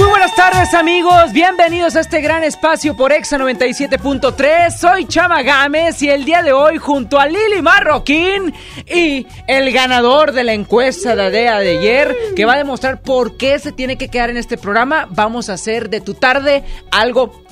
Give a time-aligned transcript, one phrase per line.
[0.00, 4.70] Muy buenas tardes amigos, bienvenidos a este gran espacio por Exa 97.3.
[4.70, 8.54] Soy Chama Gámez y el día de hoy junto a Lili Marroquín
[8.86, 13.36] y el ganador de la encuesta de ADEA de ayer que va a demostrar por
[13.36, 17.44] qué se tiene que quedar en este programa, vamos a hacer de tu tarde algo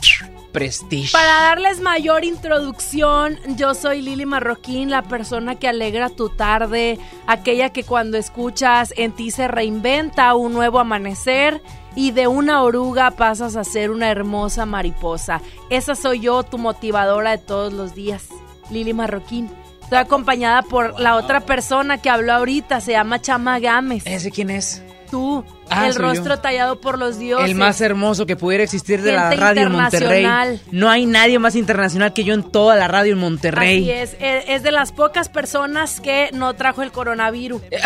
[0.53, 1.13] prestige.
[1.13, 7.71] Para darles mayor introducción, yo soy Lili Marroquín, la persona que alegra tu tarde, aquella
[7.75, 11.61] que cuando escuchas en ti se reinventa un nuevo amanecer
[11.99, 15.43] y de una oruga pasas a ser una hermosa mariposa.
[15.69, 18.29] Esa soy yo, tu motivadora de todos los días,
[18.71, 19.51] Lili Marroquín.
[19.83, 24.05] Estoy acompañada por la otra persona que habló ahorita, se llama Chama Gámez.
[24.07, 24.81] ¿Ese quién es?
[25.11, 26.41] Tú, Ah, el rostro yo.
[26.41, 27.47] tallado por los dioses.
[27.51, 30.27] El más hermoso que pudiera existir de la radio en Monterrey.
[30.71, 33.83] No hay nadie más internacional que yo en toda la radio en Monterrey.
[33.83, 37.61] Así es, e- es de las pocas personas que no trajo el coronavirus.
[37.71, 37.79] Eh,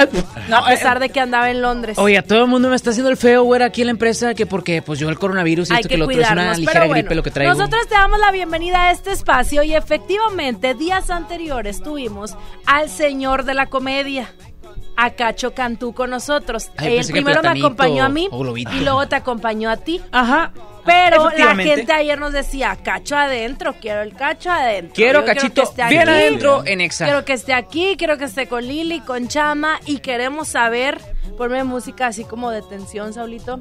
[0.48, 1.98] no, a pesar eh, de que andaba en Londres.
[1.98, 4.34] Oye, a todo el mundo me está haciendo el feo, güey, aquí en la empresa,
[4.34, 6.80] que porque pues yo el coronavirus y esto que que lo otro es una ligera
[6.86, 7.52] bueno, gripe lo que traigo.
[7.54, 13.44] nosotros te damos la bienvenida a este espacio y efectivamente días anteriores tuvimos al señor
[13.44, 14.32] de la comedia.
[14.96, 16.70] A Cacho Cantú con nosotros.
[16.76, 18.28] Ay, Él primero me acompañó a mí
[18.72, 20.00] y luego te acompañó a ti.
[20.12, 20.52] Ajá.
[20.84, 24.94] Pero la gente ayer nos decía, cacho adentro, quiero el cacho adentro.
[24.94, 27.04] Quiero Yo cachito que esté bien aquí, adentro en Exa.
[27.04, 30.98] Quiero que esté aquí, quiero que esté con Lili, con Chama y queremos saber,
[31.38, 33.60] ponme música así como de tensión, Saulito,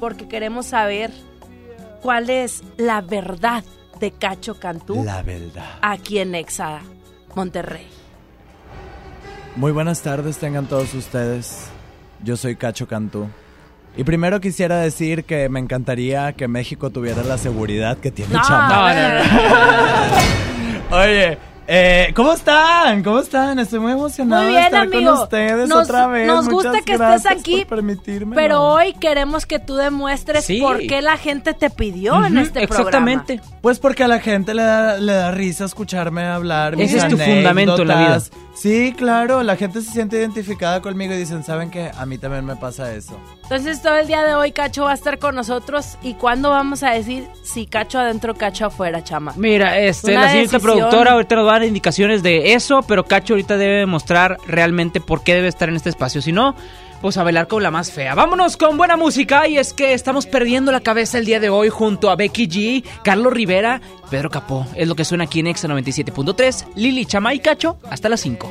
[0.00, 1.10] porque queremos saber
[2.00, 3.62] cuál es la verdad
[4.00, 5.78] de Cacho Cantú La verdad.
[5.82, 6.80] aquí en Exa
[7.34, 7.86] Monterrey.
[9.56, 11.68] Muy buenas tardes tengan todos ustedes.
[12.22, 13.26] Yo soy Cacho Cantú.
[13.96, 18.42] Y primero quisiera decir que me encantaría que México tuviera la seguridad que tiene No,
[18.42, 18.94] Chama.
[18.94, 19.24] No, no,
[20.90, 20.96] no.
[21.02, 23.02] Oye, eh, ¿cómo están?
[23.02, 23.58] ¿Cómo están?
[23.58, 25.12] Estoy muy emocionado Muy de bien, estar amigo.
[25.14, 26.26] con ustedes Nos- otra vez.
[26.26, 28.34] nos Muchas gusta que estés gracias aquí, por permitírmelo.
[28.40, 30.60] Pero hoy queremos que tú demuestres Sí.
[30.60, 33.40] por qué la gente te pidió en este Exactamente.
[33.62, 36.76] Pues porque a la gente le da, le da risa escucharme hablar.
[36.76, 38.20] mis Ese es tu fundamento en la vida.
[38.54, 41.90] Sí, claro, la gente se siente identificada conmigo y dicen, ¿saben qué?
[41.98, 43.18] A mí también me pasa eso.
[43.46, 46.82] Entonces todo el día de hoy Cacho va a estar con nosotros y cuándo vamos
[46.82, 49.34] a decir si Cacho adentro, Cacho afuera, chama.
[49.36, 50.74] Mira, este, Una la señorita decisión.
[50.74, 55.00] productora ahorita nos va a dar indicaciones de eso, pero Cacho ahorita debe demostrar realmente
[55.00, 56.20] por qué debe estar en este espacio.
[56.20, 56.56] Si no,
[57.00, 58.16] pues a bailar con la más fea.
[58.16, 61.68] Vámonos con buena música y es que estamos perdiendo la cabeza el día de hoy
[61.68, 63.80] junto a Becky G, Carlos Rivera,
[64.10, 64.66] Pedro Capó.
[64.74, 68.50] Es lo que suena aquí en Exa 97.3, Lili Chama y Cacho hasta las 5.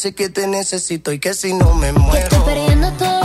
[0.00, 2.22] dice que te necesito y que si no me muero.
[2.22, 3.19] estoy perdiendo todo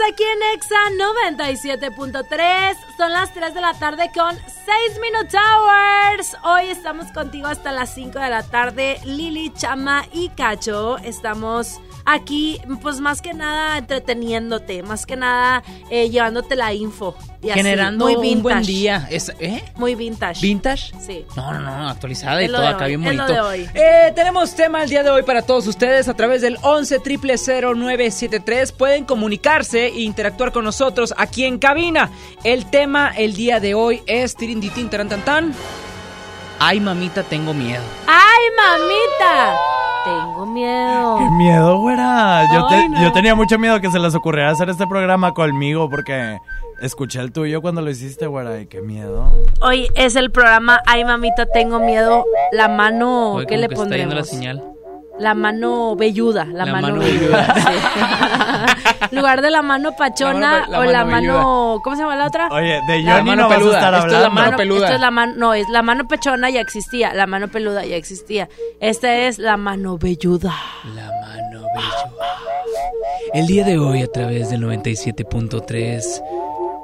[0.00, 2.76] aquí en Exa 97.3.
[2.96, 6.36] Son las 3 de la tarde con 6 Minute Hours.
[6.44, 9.00] Hoy estamos contigo hasta las 5 de la tarde.
[9.04, 10.98] Lili, Chama y Cacho.
[10.98, 17.14] Estamos aquí, pues más que nada entreteniéndote, más que nada eh, llevándote la info.
[17.42, 19.08] Y así, Generando muy un buen día.
[19.10, 19.64] Es- ¿Eh?
[19.74, 20.40] Muy vintage.
[20.40, 20.92] ¿Vintage?
[21.04, 21.24] Sí.
[21.36, 23.32] No, no, no, actualizada y Es lo todo acá hoy, bien es lo bonito.
[23.34, 23.68] de hoy.
[23.74, 28.72] Eh, tenemos tema el día de hoy para todos ustedes a través del 11 0973.
[28.72, 32.10] Pueden comunicarse e interactuar con nosotros aquí en cabina.
[32.44, 35.52] El tema el día de hoy es tirinditín tarantantan.
[36.64, 37.82] Ay, mamita, tengo miedo.
[38.06, 39.56] ¡Ay, mamita!
[40.04, 41.18] Tengo miedo.
[41.18, 42.44] ¡Qué miedo, güera!
[42.54, 43.02] Yo, te- no.
[43.02, 46.38] yo tenía mucho miedo que se les ocurriera hacer este programa conmigo porque
[46.80, 49.32] escuché el tuyo cuando lo hiciste, güera, y qué miedo.
[49.60, 52.24] Hoy es el programa Ay, mamita, tengo miedo.
[52.52, 54.28] La mano, Hoy ¿qué como le que está yendo la pondremos?
[54.28, 54.71] señal.
[55.22, 57.54] La mano velluda, la, La mano, mano velluda.
[57.54, 59.06] sí.
[59.12, 61.94] En lugar de la mano pachona La mano pe- la o la mano mano, ¿cómo
[61.96, 62.48] se llama la otra?
[62.50, 64.84] Oye, de La Johnny mano no vas a peluda, esto es la mano peluda.
[64.86, 67.94] Esto es la mano, no, es la mano pechona ya existía, la mano peluda ya
[67.96, 68.48] existía.
[68.80, 70.54] Esta es la mano velluda.
[70.94, 72.16] La mano bello.
[73.34, 76.02] El día de hoy a través del 97.3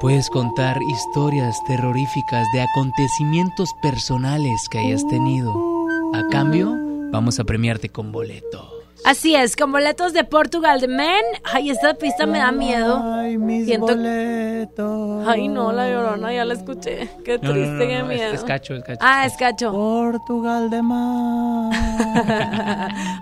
[0.01, 5.53] puedes contar historias terroríficas de acontecimientos personales que hayas tenido.
[6.15, 6.75] A cambio,
[7.11, 8.75] vamos a premiarte con boleto.
[9.05, 11.23] Así es, con boletos de Portugal de Men.
[11.45, 13.01] Ay, esta pista me da miedo.
[13.15, 15.25] Ay, mis Siento- boletos.
[15.29, 17.09] Ay, no, la llorona, ya la escuché.
[17.25, 18.33] Qué No, triste, no, qué no, miedo.
[18.35, 18.99] Es, cacho, es cacho.
[19.01, 19.71] Ah, es cacho.
[19.71, 21.73] Portugal de mar.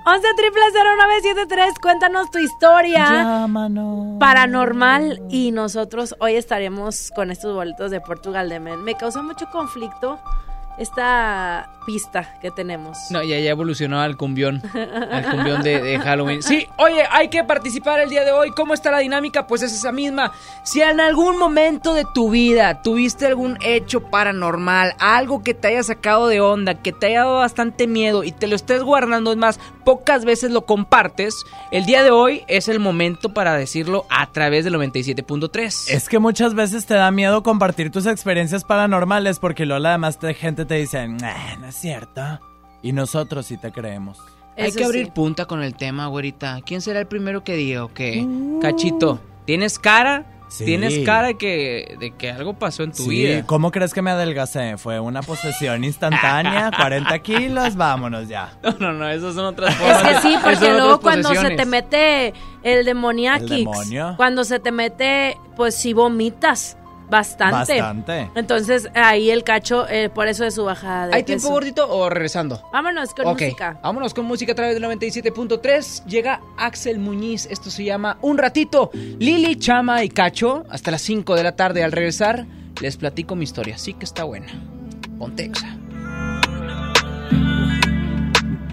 [0.06, 4.18] 11 triple 0973, cuéntanos tu historia Llámanos.
[4.18, 8.82] paranormal y nosotros hoy estaremos con estos boletos de Portugal de Men.
[8.82, 10.18] Me causa mucho conflicto
[10.78, 12.98] esta pista que tenemos.
[13.10, 14.60] No, ya, ya evolucionó al cumbión.
[15.10, 16.42] Al cumbión de, de Halloween.
[16.42, 18.50] Sí, oye, hay que participar el día de hoy.
[18.50, 19.46] ¿Cómo está la dinámica?
[19.46, 20.32] Pues es esa misma.
[20.64, 25.82] Si en algún momento de tu vida tuviste algún hecho paranormal, algo que te haya
[25.82, 29.36] sacado de onda, que te haya dado bastante miedo y te lo estés guardando, es
[29.38, 31.34] más, pocas veces lo compartes,
[31.70, 35.90] el día de hoy es el momento para decirlo a través del 97.3.
[35.90, 40.18] Es que muchas veces te da miedo compartir tus experiencias paranormales porque luego la demás
[40.18, 42.40] te- gente te dice, "Nah, no es cierto.
[42.82, 44.18] Y nosotros sí te creemos.
[44.56, 45.12] Hay Eso que abrir sí.
[45.14, 46.60] punta con el tema, güerita.
[46.64, 48.26] ¿Quién será el primero que diga o qué?
[48.62, 50.24] Cachito, ¿tienes cara?
[50.48, 50.64] Sí.
[50.64, 53.42] Tienes cara de que, de que algo pasó en tu Sí, vida.
[53.46, 54.76] ¿cómo crees que me adelgacé?
[54.78, 58.52] Fue una posesión instantánea, 40 kilos, vámonos ya.
[58.62, 60.02] No, no, no, esas son otras Es formas.
[60.22, 64.14] que sí, porque luego cuando se te mete el demoniaquix, ¿El demonio?
[64.16, 67.80] cuando se te mete, pues sí vomitas bastante.
[67.80, 68.30] Bastante.
[68.34, 72.08] Entonces ahí el cacho, eh, por eso es su bajada de ¿Hay tiempo gordito o
[72.08, 72.62] regresando?
[72.72, 73.78] Vámonos con música.
[73.82, 76.04] vámonos con música a través del 97.3.
[76.06, 78.90] Llega Axel Muñiz, esto se llama Un Ratito.
[78.92, 82.46] Lili, Chama y Cacho, hasta las 5 de la tarde al regresar,
[82.80, 83.78] les platico mi historia.
[83.78, 84.48] Sí que está buena.
[85.18, 85.76] Pontexa.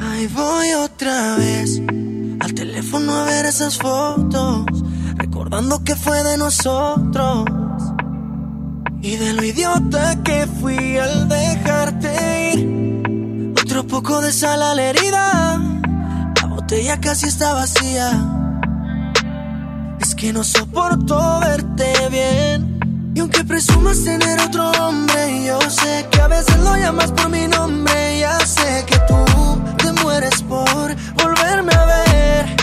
[0.02, 1.82] Ahí voy otra vez
[2.40, 4.66] al teléfono a ver esas fotos,
[5.16, 7.46] recordando que fue de nosotros
[9.04, 13.54] y de lo idiota que fui al dejarte ir.
[13.62, 15.60] Otro poco de sal a la herida,
[16.42, 18.12] la botella casi está vacía.
[20.00, 22.80] Es que no soporto verte bien.
[23.14, 27.46] Y aunque presumas tener otro hombre, yo sé que a veces lo llamas por mi
[27.48, 28.20] nombre.
[28.20, 32.56] Ya sé que tú te mueres por volverme a ver.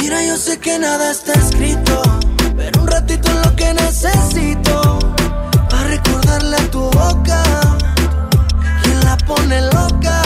[0.00, 2.02] Mira, yo sé que nada está escrito,
[2.56, 5.12] pero un ratito es lo que necesito.
[6.32, 7.42] Para recordarle a tu boca,
[8.82, 10.22] quien la pone loca.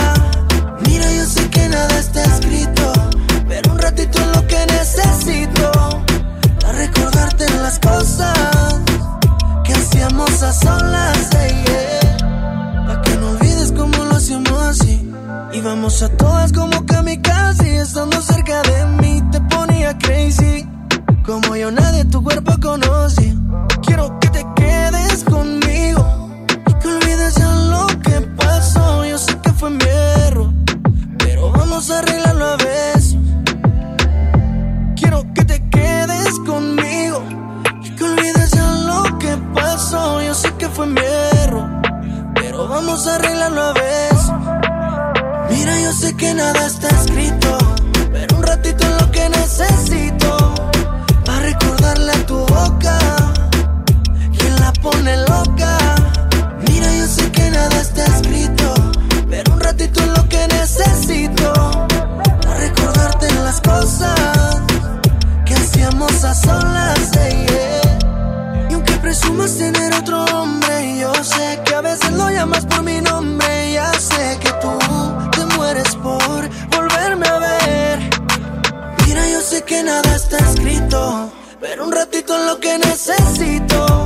[0.87, 2.93] Mira, yo sé que nada está escrito,
[3.49, 5.73] pero un ratito es lo que necesito.
[6.61, 8.81] Para recordarte las cosas
[9.65, 12.87] que hacíamos a solas, yeah, yeah.
[12.87, 15.13] Pa' que no olvides cómo lo hacíamos así.
[15.55, 20.69] Íbamos a todas como kamikaze, estando cerca de mí te ponía crazy.
[21.25, 23.35] Como yo nadie tu cuerpo conoce.
[23.85, 25.56] Quiero que te quedes conmigo
[29.59, 30.51] fue mi error,
[31.19, 33.17] pero vamos a arreglarlo a veces.
[34.97, 37.23] Quiero que te quedes conmigo
[37.83, 40.21] y que olvides ya lo que pasó.
[40.21, 41.67] Yo sé que fue mi error,
[42.35, 44.33] pero vamos a arreglarlo a veces.
[45.51, 47.57] Mira, yo sé que nada está escrito,
[48.13, 50.55] pero un ratito es lo que necesito
[51.25, 52.99] para recordarle a tu boca
[54.37, 55.86] quien la pone loca.
[59.77, 61.53] Ratito es lo que necesito.
[62.43, 64.63] Para recordarte las cosas
[65.45, 67.11] que hacíamos a solas.
[67.19, 68.69] eh, yeah.
[68.71, 73.01] Y aunque presumas tener otro hombre, yo sé que a veces lo llamas por mi
[73.01, 73.73] nombre.
[73.73, 74.79] Ya sé que tú
[75.33, 77.99] te mueres por volverme a ver.
[79.07, 81.31] Mira, yo sé que nada está escrito,
[81.61, 84.06] pero un ratito es lo que necesito.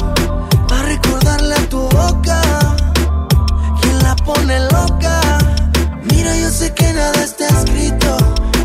[7.00, 8.16] Nada está escrito,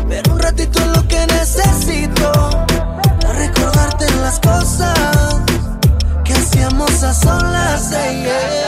[0.08, 2.32] pero un ratito es lo que necesito.
[3.20, 5.40] Para recordarte las cosas
[6.24, 7.92] que hacíamos a solas.
[7.92, 8.66] eh, yeah.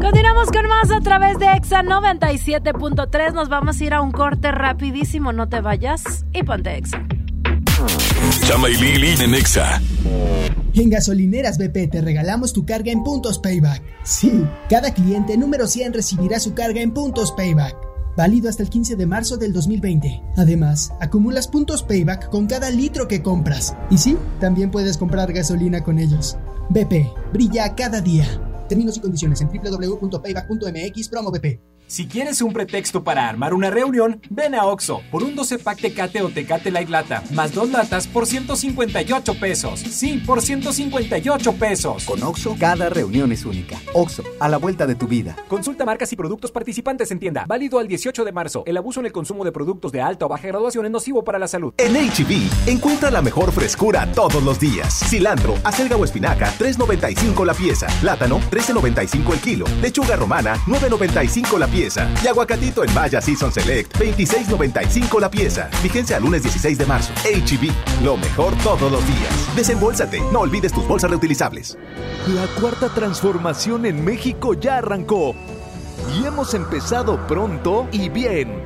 [0.00, 3.32] Continuamos con más a través de Exa 97.3.
[3.32, 5.32] Nos vamos a ir a un corte rapidísimo.
[5.32, 7.02] No te vayas y ponte Exa.
[8.46, 9.80] Chama y Lili en Exa.
[10.78, 13.82] En Gasolineras BP te regalamos tu carga en puntos payback.
[14.04, 17.74] Sí, cada cliente número 100 recibirá su carga en puntos payback.
[18.16, 20.22] Válido hasta el 15 de marzo del 2020.
[20.36, 23.74] Además, acumulas puntos payback con cada litro que compras.
[23.90, 26.36] Y sí, también puedes comprar gasolina con ellos.
[26.68, 28.26] BP, brilla cada día.
[28.68, 31.67] Términos y condiciones en www.payback.mx promo BP.
[31.88, 35.80] Si quieres un pretexto para armar una reunión, ven a Oxo por un 12 pack
[35.80, 39.80] Tecate o Tecate Light Lata, más dos latas por 158 pesos.
[39.80, 42.04] Sí, por 158 pesos.
[42.04, 43.78] Con Oxo, cada reunión es única.
[43.94, 45.34] Oxo, a la vuelta de tu vida.
[45.48, 47.46] Consulta marcas y productos participantes en tienda.
[47.48, 48.64] Válido al 18 de marzo.
[48.66, 51.38] El abuso en el consumo de productos de alta o baja graduación es nocivo para
[51.38, 51.72] la salud.
[51.78, 54.92] En HB, encuentra la mejor frescura todos los días.
[55.08, 57.86] Cilantro, acelga o espinaca, 3.95 la pieza.
[58.02, 59.64] Plátano, 13.95 el kilo.
[59.80, 61.77] Lechuga romana, 9.95 la pieza.
[61.78, 65.70] Y aguacatito en Maya Season Select, 26.95 la pieza.
[65.80, 67.12] Vigencia al lunes 16 de marzo.
[67.22, 69.54] HB, lo mejor todos los días.
[69.54, 71.78] Desembolsate, no olvides tus bolsas reutilizables.
[72.34, 75.36] La cuarta transformación en México ya arrancó
[76.16, 78.64] y hemos empezado pronto y bien.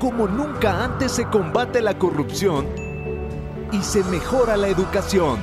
[0.00, 2.66] Como nunca antes se combate la corrupción
[3.70, 5.38] y se mejora la educación.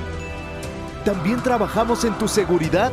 [1.06, 2.92] También trabajamos en tu seguridad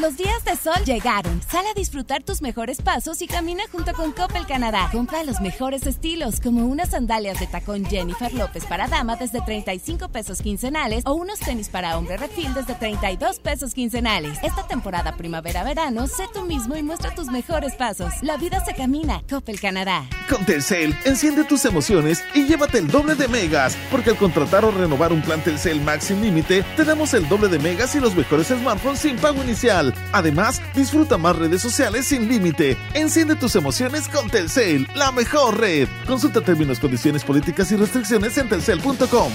[0.00, 1.40] Los días de sol llegaron.
[1.48, 4.88] Sal a disfrutar tus mejores pasos y camina junto con Coppel Canadá.
[4.90, 10.08] Compra los mejores estilos, como unas sandalias de tacón Jennifer López para dama desde 35
[10.08, 14.38] pesos quincenales o unos tenis para hombre refil desde 32 pesos quincenales.
[14.42, 18.12] Esta temporada primavera-verano, sé tú mismo y muestra tus mejores pasos.
[18.20, 19.22] La vida se camina.
[19.30, 20.08] Coppel Canadá.
[20.28, 24.72] Con Telcel, enciende tus emociones y llévate el doble de megas, porque al contratar o
[24.72, 28.48] renovar un plan Telcel Max sin límite, tenemos el doble de megas y los mejores
[28.48, 29.83] smartphones sin pago inicial.
[30.12, 32.76] Además, disfruta más redes sociales sin límite.
[32.94, 35.88] Enciende tus emociones con Telcel, la mejor red.
[36.06, 39.32] Consulta términos, condiciones políticas y restricciones en telcel.com.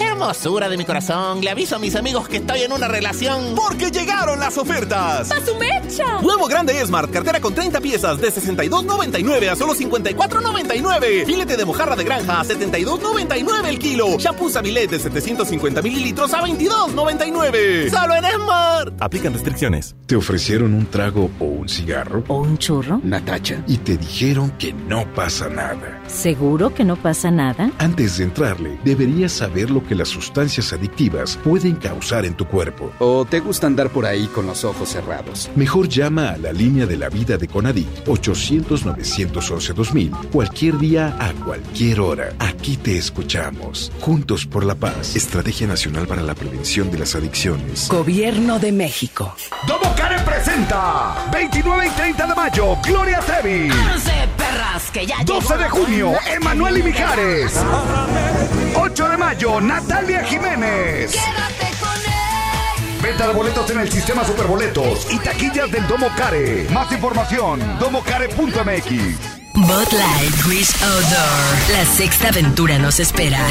[0.00, 3.54] Hermosura de mi corazón, le aviso a mis amigos que estoy en una relación.
[3.54, 5.30] Porque llegaron las ofertas.
[5.30, 6.20] ¡A su mecha!
[6.22, 11.26] Nuevo grande Smart, cartera con 30 piezas de 62.99 a solo 54.99.
[11.26, 14.18] Filete de mojarra de granja a 72.99 el kilo.
[14.18, 17.90] Shampoo Sabilet de 750 mililitros a 22.99.
[17.90, 18.94] Solo en Smart.
[19.00, 19.94] Aplican restricciones.
[20.06, 22.24] ¿Te ofrecieron un trago o un cigarro?
[22.28, 23.00] ¿O un churro?
[23.02, 23.62] Natacha.
[23.66, 26.00] Y te dijeron que no pasa nada.
[26.06, 27.70] ¿Seguro que no pasa nada?
[27.78, 32.92] Antes de entrarle, deberías saber lo que las sustancias adictivas pueden causar en tu cuerpo.
[32.98, 35.50] ¿O te gusta andar por ahí con los ojos cerrados?
[35.56, 42.00] Mejor llama a la línea de la vida de Conadic 800-911-2000 cualquier día a cualquier
[42.00, 42.32] hora.
[42.38, 43.92] Aquí te escuchamos.
[44.00, 45.16] Juntos por la paz.
[45.16, 47.88] Estrategia Nacional para la Prevención de las Adicciones.
[47.88, 49.34] Gobierno de México.
[49.66, 53.68] Domo Care presenta 29 y 30 de mayo Gloria Trevi.
[54.36, 57.52] perras que ya 12 de junio Emanuel y Mijares.
[58.96, 61.12] 8 de mayo Natalia Jiménez.
[61.12, 63.02] Quédate con él.
[63.02, 66.66] Venta de boletos en el sistema Superboletos y taquillas del Domo Care.
[66.70, 68.90] Más información domocare.mx.
[69.52, 71.72] Bud Light Wish Outdoor.
[71.72, 73.46] La sexta aventura nos espera.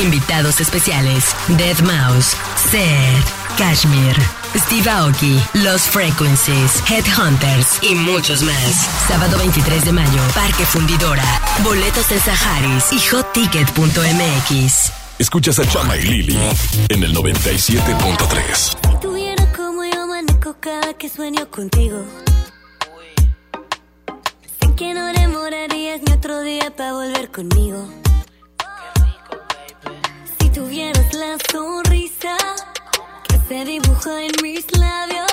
[0.00, 2.36] Invitados especiales: Dead Mouse,
[2.70, 4.14] Seth, Kashmir,
[4.54, 8.88] Steve Aoki, Los Frequencies, Headhunters y muchos más.
[9.08, 11.24] Sábado 23 de mayo, Parque Fundidora.
[11.64, 14.92] Boletos en Saharis y hotticket.mx.
[15.18, 16.38] Escuchas a Chama y Lili
[16.88, 18.54] en el 97.3.
[18.54, 22.04] Si tuviera como yo manejo cada que sueño contigo.
[24.60, 27.88] Sé que no demorarías ni otro día para volver conmigo.
[30.38, 32.36] Si tuvieras la sonrisa
[33.52, 35.30] se dibuja en mis labios,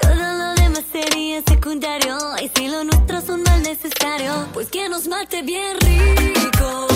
[0.00, 2.16] todo lo demás sería secundario.
[2.42, 6.95] Y si lo nuestro es un mal necesario, pues que nos mate bien rico,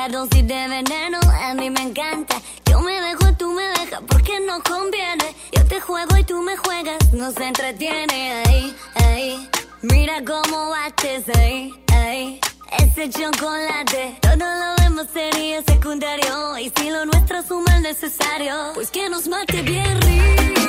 [0.00, 2.40] Esa dosis de veneno a mí me encanta.
[2.64, 5.36] Yo me dejo y tú me dejas porque no conviene.
[5.52, 9.50] Yo te juego y tú me juegas, nos entretiene ahí, ahí.
[9.82, 12.40] Mira cómo bates ahí, ahí.
[12.78, 16.56] Ese chocolate, todo lo demás sería secundario.
[16.56, 20.59] Y si lo nuestro es un mal necesario, pues que nos mate bien rico,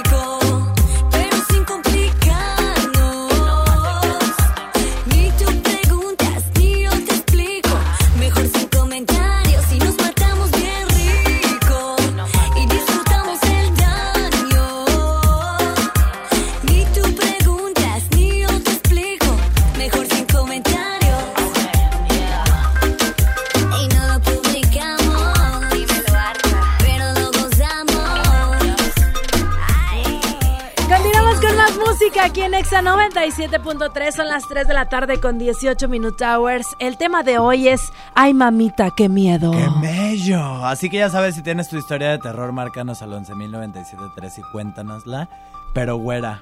[33.21, 34.11] 97.3.
[34.13, 36.75] Son las 3 de la tarde con 18 Minute Hours.
[36.79, 39.51] El tema de hoy es Ay, mamita, qué miedo.
[39.51, 40.65] ¡Qué bello!
[40.65, 45.29] Así que ya sabes, si tienes tu historia de terror, márcanos al 11.097.3 y cuéntanosla.
[45.71, 46.41] Pero, güera.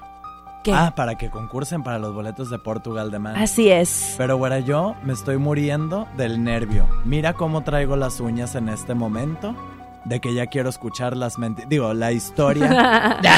[0.64, 0.72] ¿Qué?
[0.72, 3.36] Ah, para que concursen para los boletos de Portugal de Man.
[3.36, 4.14] Así es.
[4.16, 6.88] Pero, güera, yo me estoy muriendo del nervio.
[7.04, 9.54] Mira cómo traigo las uñas en este momento.
[10.02, 11.68] De que ya quiero escuchar las mentiras.
[11.68, 13.28] Digo, la historia de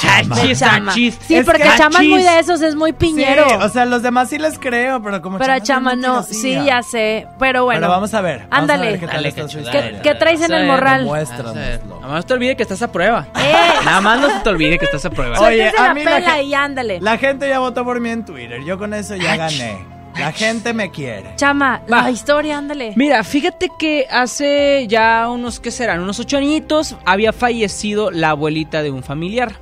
[0.00, 0.36] Chama.
[0.40, 0.92] De Chama.
[0.92, 3.48] Sí, Es porque que- Chama es muy de esos, es muy piñero.
[3.48, 6.22] Sí, o sea, los demás sí les creo, pero como pero a Chama Chama no,
[6.22, 7.26] sí, ya sé.
[7.38, 7.80] Pero bueno.
[7.80, 8.40] Pero vamos a ver.
[8.40, 8.86] vamos a Ándale.
[8.92, 9.22] ver qué tal
[9.64, 10.00] dale.
[10.02, 11.00] ¿Qué traes en el morral?
[11.04, 12.00] Demuéstranoslo.
[12.00, 13.26] Nada más no te olvides que estás a prueba.
[13.40, 13.54] Eh.
[13.84, 15.40] Nada más no se te olvide que estás a prueba.
[15.40, 17.00] Oye, a la mí la pela gen- y ándale.
[17.00, 18.60] La gente ya votó por mí en Twitter.
[18.64, 19.78] Yo con eso ya gané.
[20.18, 21.34] La gente me quiere.
[21.36, 22.92] Chama, la historia, ándale.
[22.96, 26.00] Mira, fíjate que hace ya unos, ¿qué serán?
[26.00, 29.58] Unos ocho añitos había fallecido la abuelita de un familiar.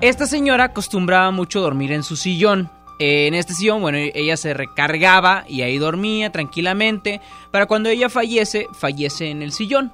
[0.00, 2.70] Esta señora acostumbraba mucho dormir en su sillón.
[2.98, 7.20] Eh, En este sillón, bueno, ella se recargaba y ahí dormía tranquilamente.
[7.50, 9.92] Para cuando ella fallece, fallece en el sillón.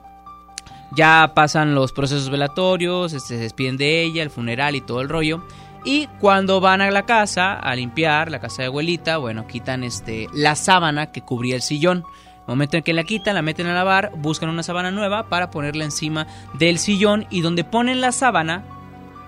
[0.93, 5.09] Ya pasan los procesos velatorios, este, se despiden de ella, el funeral y todo el
[5.09, 5.43] rollo.
[5.87, 10.27] Y cuando van a la casa a limpiar, la casa de abuelita, bueno, quitan este,
[10.35, 11.99] la sábana que cubría el sillón.
[12.41, 15.53] El momento en que la quitan, la meten a lavar, buscan una sábana nueva para
[15.53, 18.65] ponerla encima del sillón y donde ponen la sábana,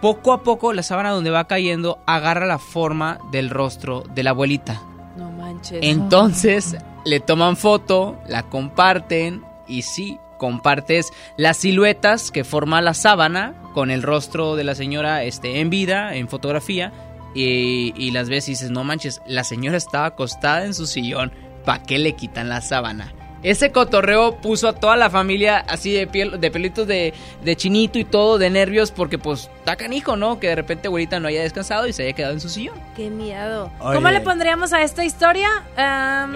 [0.01, 4.31] poco a poco la sábana donde va cayendo agarra la forma del rostro de la
[4.31, 4.83] abuelita.
[5.17, 5.79] No manches.
[5.81, 13.55] Entonces le toman foto, la comparten y sí, compartes las siluetas que forma la sábana
[13.75, 16.93] con el rostro de la señora este, en vida, en fotografía,
[17.35, 21.33] y, y las ves y dices, no manches, la señora estaba acostada en su sillón,
[21.65, 23.13] ¿para qué le quitan la sábana?
[23.43, 27.99] Ese cotorreo puso a toda la familia así de piel, de pelitos de, de chinito
[27.99, 30.41] y todo, de nervios, porque pues está canijo, ¿no?
[30.41, 32.75] Que de repente abuelita no haya descansado y se haya quedado en su sillón.
[32.97, 33.71] Qué miedo.
[33.81, 33.97] Oye.
[33.97, 35.49] ¿Cómo le pondríamos a esta historia?
[35.77, 36.29] Am,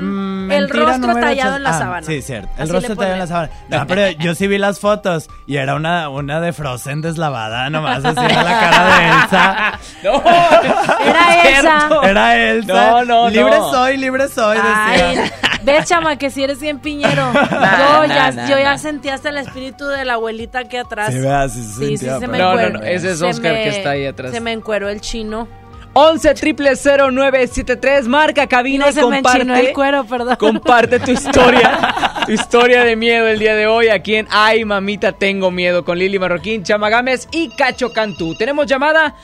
[0.48, 2.06] Mm, el rostro tallado ocho- en la ah, sábana.
[2.06, 2.48] Sí, cierto.
[2.56, 3.50] El Así rostro tallado en la sábana.
[3.70, 8.04] No, pero yo sí vi las fotos y era una, una de Frozen deslavada, nomás
[8.04, 9.78] así era la cara de Elsa.
[10.02, 10.22] No,
[11.06, 11.88] Era Elsa.
[12.02, 12.72] Era Elsa.
[12.90, 13.70] No, no, Libre no.
[13.70, 15.32] soy, libre soy, Ay, decía.
[15.62, 17.32] ve, chama, que si eres bien piñero.
[17.34, 18.78] yo nah, ya, nah, yo ya nah.
[18.78, 21.12] sentí hasta el espíritu de la abuelita aquí atrás.
[21.12, 23.68] Sí, vea, sí se sí, se me No, no, no, ese es Oscar me- que
[23.70, 24.32] está ahí atrás.
[24.32, 25.48] Se me encueró el chino.
[25.94, 29.38] 11 triple 0973 marca cabina No se comparte.
[29.40, 30.36] enchinó el cuero, perdón.
[30.36, 35.12] Comparte tu historia, tu historia de miedo el día de hoy aquí en Ay Mamita
[35.12, 38.34] Tengo Miedo con Lili Marroquín, Chama Gámez y Cacho Cantú.
[38.34, 39.14] Tenemos llamada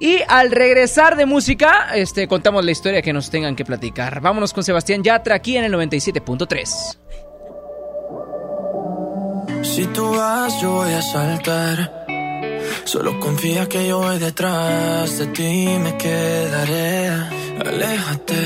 [0.00, 4.22] y al regresar de música, este, contamos la historia que nos tengan que platicar.
[4.22, 6.98] Vámonos con Sebastián Yatra aquí en el 97.3.
[9.62, 12.03] Si tú vas, yo voy a saltar.
[12.84, 17.08] Solo confía que yo voy detrás de ti, me quedaré.
[17.60, 18.36] Aléjate,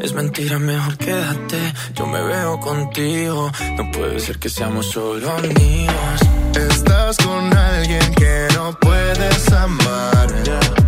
[0.00, 1.58] es mentira, mejor quédate.
[1.94, 6.20] Yo me veo contigo, no puede ser que seamos solo amigos.
[6.56, 10.28] Estás con alguien que no puedes amar.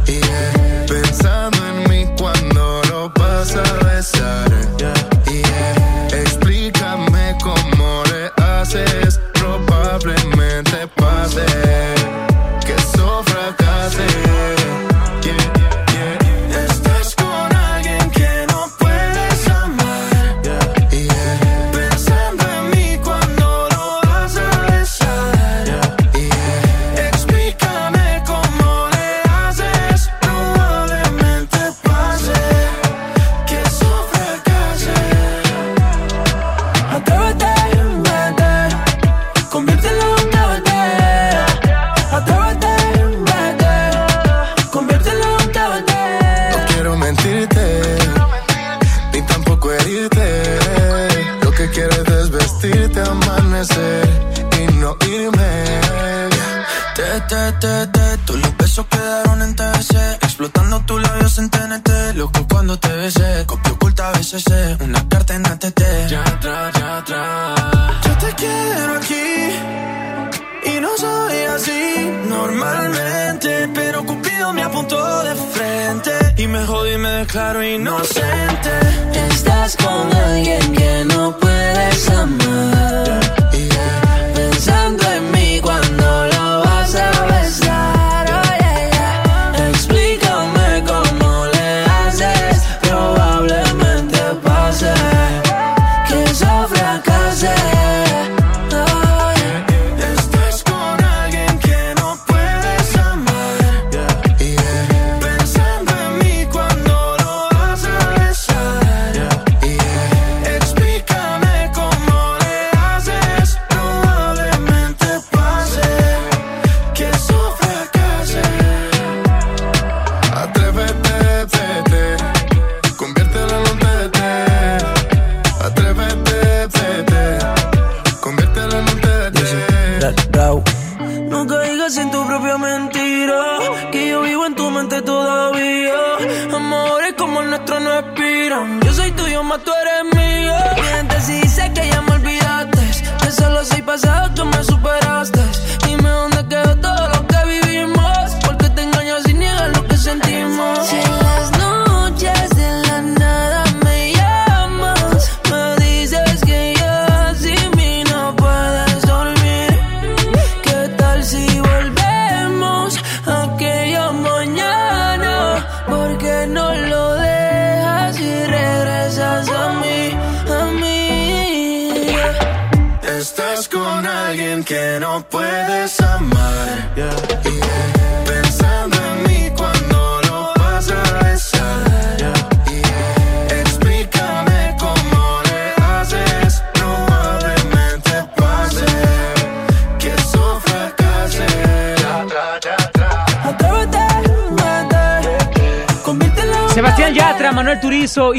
[0.06, 0.86] Yeah.
[0.86, 4.50] Pensando en mí cuando lo vas a besar.
[4.78, 5.13] Yeah.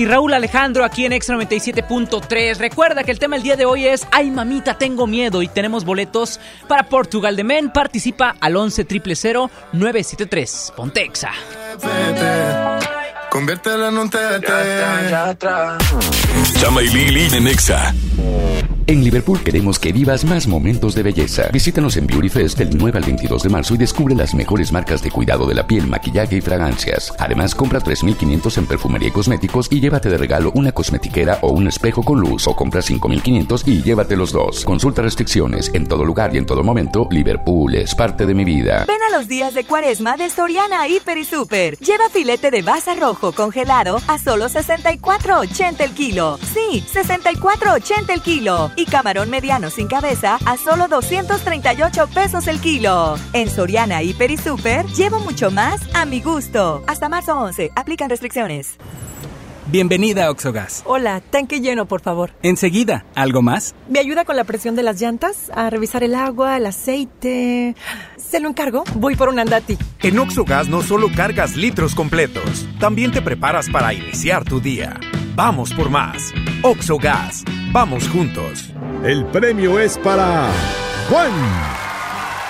[0.05, 2.57] Y Raúl Alejandro aquí en X 97.3.
[2.57, 5.83] Recuerda que el tema del día de hoy es Ay mamita, tengo miedo y tenemos
[5.83, 7.71] boletos para Portugal de Men.
[7.71, 10.73] Participa al 11 000 973.
[10.75, 11.31] Pontexa.
[11.81, 12.87] Vete.
[13.31, 14.11] Conviértelo en un.
[16.59, 17.93] Chama y Lili en Nexa.
[18.87, 21.49] En Liverpool queremos que vivas más momentos de belleza.
[21.51, 25.01] Visítanos en Beauty Fest del 9 al 22 de marzo y descubre las mejores marcas
[25.01, 27.11] de cuidado de la piel, maquillaje y fragancias.
[27.17, 31.67] Además, compra 3.500 en perfumería y cosméticos y llévate de regalo una cosmetiquera o un
[31.67, 34.63] espejo con luz o compra 5.500 y llévate los dos.
[34.63, 35.71] Consulta restricciones.
[35.73, 38.85] En todo lugar y en todo momento, Liverpool es parte de mi vida.
[38.87, 41.75] Ven a los días de cuaresma de Soriana Hiper y Super.
[41.79, 46.37] Lleva filete de baza rojo congelado a solo 64.80 el kilo.
[46.53, 48.74] Sí, 64.80 el kilo.
[48.75, 53.15] Y camarón mediano sin cabeza a solo 238 pesos el kilo.
[53.33, 56.83] En Soriana Hiper y Super llevo mucho más a mi gusto.
[56.87, 57.71] Hasta marzo 11.
[57.75, 58.77] Aplican restricciones.
[59.67, 60.83] Bienvenida a Oxogas.
[60.85, 62.31] Hola, tanque lleno, por favor.
[62.43, 63.73] Enseguida, ¿algo más?
[63.89, 65.49] ¿Me ayuda con la presión de las llantas?
[65.55, 67.75] A revisar el agua, el aceite.
[68.15, 68.83] ¿Se lo encargo?
[68.93, 69.77] Voy por un andati.
[70.03, 74.99] En Oxogas no solo cargas litros completos, también te preparas para iniciar tu día.
[75.35, 76.33] Vamos por más.
[76.61, 77.43] Oxogas.
[77.73, 78.69] Vamos juntos.
[79.03, 80.47] El premio es para
[81.09, 81.31] Juan.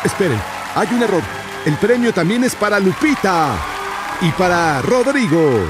[0.04, 0.39] Esperen,
[0.76, 1.24] hay un error.
[1.65, 3.56] El premio también es para Lupita
[4.21, 5.62] y para Rodrigo.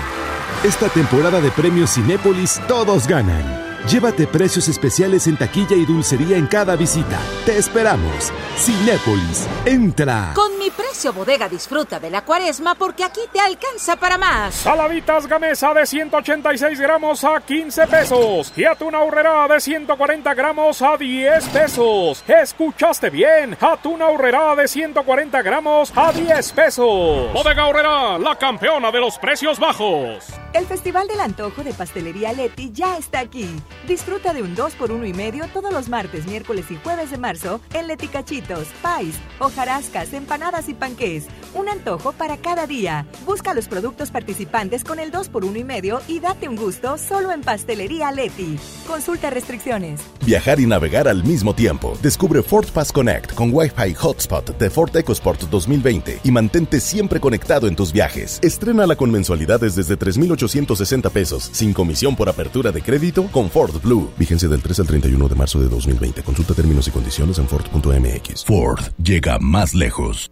[0.65, 3.64] Esta temporada de premios Cinépolis todos ganan.
[3.87, 7.19] Llévate precios especiales en taquilla y dulcería en cada visita.
[7.45, 8.33] Te esperamos.
[8.57, 10.31] Cinépolis, entra.
[10.33, 14.55] Con mi precio bodega disfruta de la cuaresma porque aquí te alcanza para más.
[14.55, 20.97] Saladitas Gamesa de 186 gramos a 15 pesos y atún ahorrera de 140 gramos a
[20.97, 22.23] 10 pesos.
[22.27, 23.55] ¿Escuchaste bien?
[23.61, 27.33] Atún ahorrera de 140 gramos a 10 pesos.
[27.33, 30.25] Bodega ahorrera, la campeona de los precios bajos.
[30.53, 33.49] El Festival del Antojo de Pastelería Leti ya está aquí.
[33.87, 37.17] Disfruta de un 2 por 1 y medio todos los martes, miércoles y jueves de
[37.17, 41.25] marzo en Leti Cachitos, Pais, hojarascas, empanadas y panqués.
[41.53, 43.05] Un antojo para cada día.
[43.25, 46.97] Busca los productos participantes con el 2 por 1 y medio y date un gusto
[46.97, 48.57] solo en Pastelería Leti.
[48.87, 50.01] Consulta restricciones.
[50.25, 51.97] Viajar y navegar al mismo tiempo.
[52.01, 57.67] Descubre Ford Pass Connect con Wi-Fi Hotspot de Ford EcoSport 2020 y mantente siempre conectado
[57.67, 58.39] en tus viajes.
[58.41, 64.09] Estrénala con mensualidades desde 3,860 pesos, sin comisión por apertura de crédito con Ford Blue.
[64.17, 66.23] Vigencia del 3 al 31 de marzo de 2020.
[66.23, 68.45] Consulta términos y condiciones en Ford.mx.
[68.45, 70.31] Ford llega más lejos.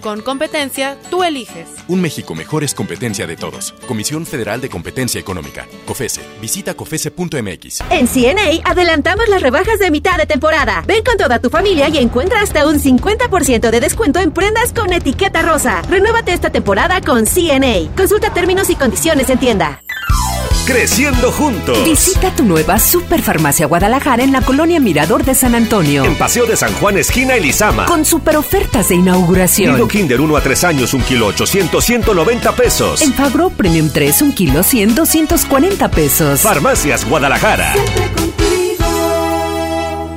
[0.00, 1.68] Con competencia, tú eliges.
[1.88, 3.72] Un México mejor es competencia de todos.
[3.86, 5.66] Comisión Federal de Competencia Económica.
[5.86, 6.20] COFESE.
[6.40, 7.82] Visita COFESE.mx.
[7.90, 10.84] En CNA adelantamos las rebajas de mitad de temporada.
[10.86, 14.92] Ven con toda tu familia y encuentra hasta un 50% de descuento en prendas con
[14.92, 15.82] etiqueta rosa.
[15.82, 17.94] Renuévate esta temporada con CNA.
[17.96, 19.82] Consulta términos y condiciones en tienda.
[20.68, 21.82] Creciendo juntos.
[21.82, 26.04] Visita tu nueva Superfarmacia Guadalajara en la colonia Mirador de San Antonio.
[26.04, 27.86] En Paseo de San Juan, esquina Elizama.
[27.86, 29.72] Con super ofertas de inauguración.
[29.72, 33.00] Nido Kinder 1 a 3 años, 1 kilo 800, 190 pesos.
[33.00, 36.42] En Fagro Premium 3, 1 kilo 100, 240 pesos.
[36.42, 37.72] Farmacias Guadalajara.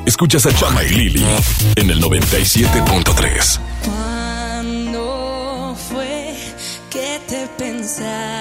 [0.06, 1.26] Escuchas a Chama y Lili
[1.78, 3.60] en el 97.3.
[3.86, 6.36] ¿Cuándo fue
[6.90, 8.41] que te pensaste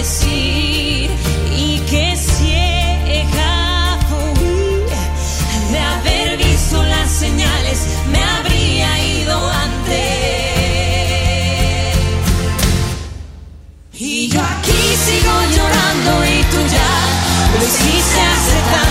[0.00, 4.84] Y que ciega fui
[5.72, 9.96] de haber visto las señales, me habría ido antes.
[13.94, 18.87] Y yo aquí sigo llorando y tú ya lo hiciste hace.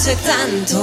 [0.00, 0.78] hace tanto.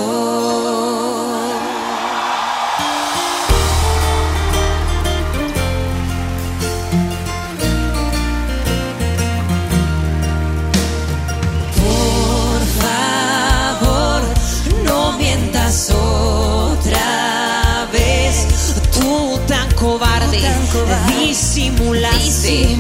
[15.90, 18.46] otra vez.
[18.92, 22.78] Tú tan cobarde, Tú tan cobarde disimulaste,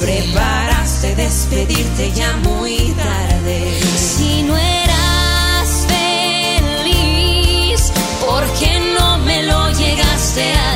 [0.00, 3.29] preparaste despedirte ya muy tarde.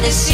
[0.05, 0.34] Odyssey.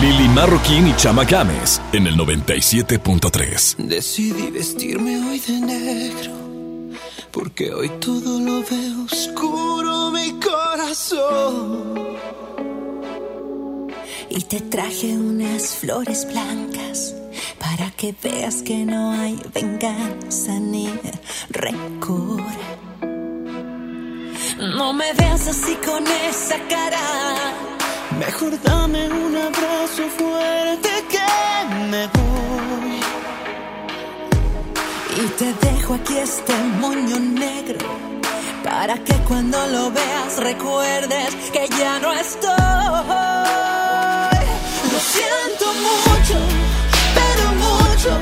[0.00, 3.76] Lili Marroquín y Chama Games en el 97.3.
[3.76, 6.32] Decidí vestirme hoy de negro,
[7.30, 12.09] porque hoy todo lo veo oscuro mi corazón
[14.30, 17.14] y te traje unas flores blancas
[17.58, 20.88] para que veas que no hay venganza ni
[21.50, 22.42] rencor.
[24.58, 27.00] No me veas así con esa cara.
[28.18, 33.00] Mejor dame un abrazo fuerte que me voy.
[35.22, 37.86] Y te dejo aquí este moño negro
[38.62, 43.79] para que cuando lo veas recuerdes que ya no estoy
[45.12, 46.38] siento mucho,
[47.18, 48.12] pero mucho,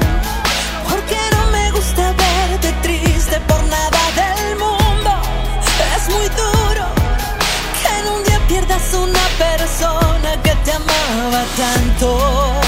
[0.88, 5.10] porque no me gusta verte triste por nada del mundo.
[5.96, 6.86] Es muy duro
[7.82, 12.67] que en un día pierdas una persona que te amaba tanto.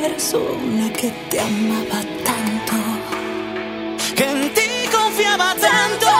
[0.00, 2.76] persona que te amaba tanto,
[4.16, 6.13] que en ti confiaba tanto.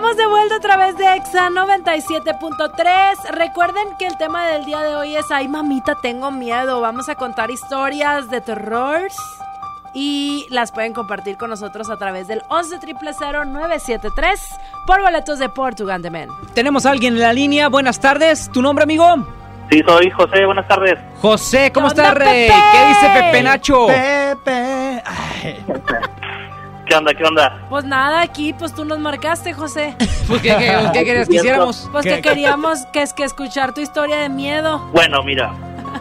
[0.00, 3.32] Estamos de vuelta a través de EXA 97.3.
[3.32, 6.80] Recuerden que el tema del día de hoy es Ay mamita, tengo miedo.
[6.80, 9.14] Vamos a contar historias de terrores
[9.92, 14.40] y las pueden compartir con nosotros a través del 11 973
[14.86, 16.30] por boletos de Portugal de Men.
[16.54, 17.68] Tenemos a alguien en la línea.
[17.68, 18.50] Buenas tardes.
[18.50, 19.04] ¿Tu nombre, amigo?
[19.70, 20.46] Sí, soy José.
[20.46, 20.98] Buenas tardes.
[21.20, 22.48] José, ¿cómo estás, Rey?
[22.48, 23.86] ¿Qué dice Pepe Nacho?
[23.86, 25.02] Pepe.
[26.90, 27.14] ¿Qué onda?
[27.14, 27.56] ¿Qué onda?
[27.68, 29.94] Pues nada, aquí pues tú nos marcaste, José.
[30.26, 31.88] Pues, ¿qué, qué, qué querías que hiciéramos?
[31.92, 32.16] Pues ¿Qué?
[32.16, 34.78] que queríamos que es que escuchar tu historia de miedo.
[34.92, 35.52] Bueno, mira,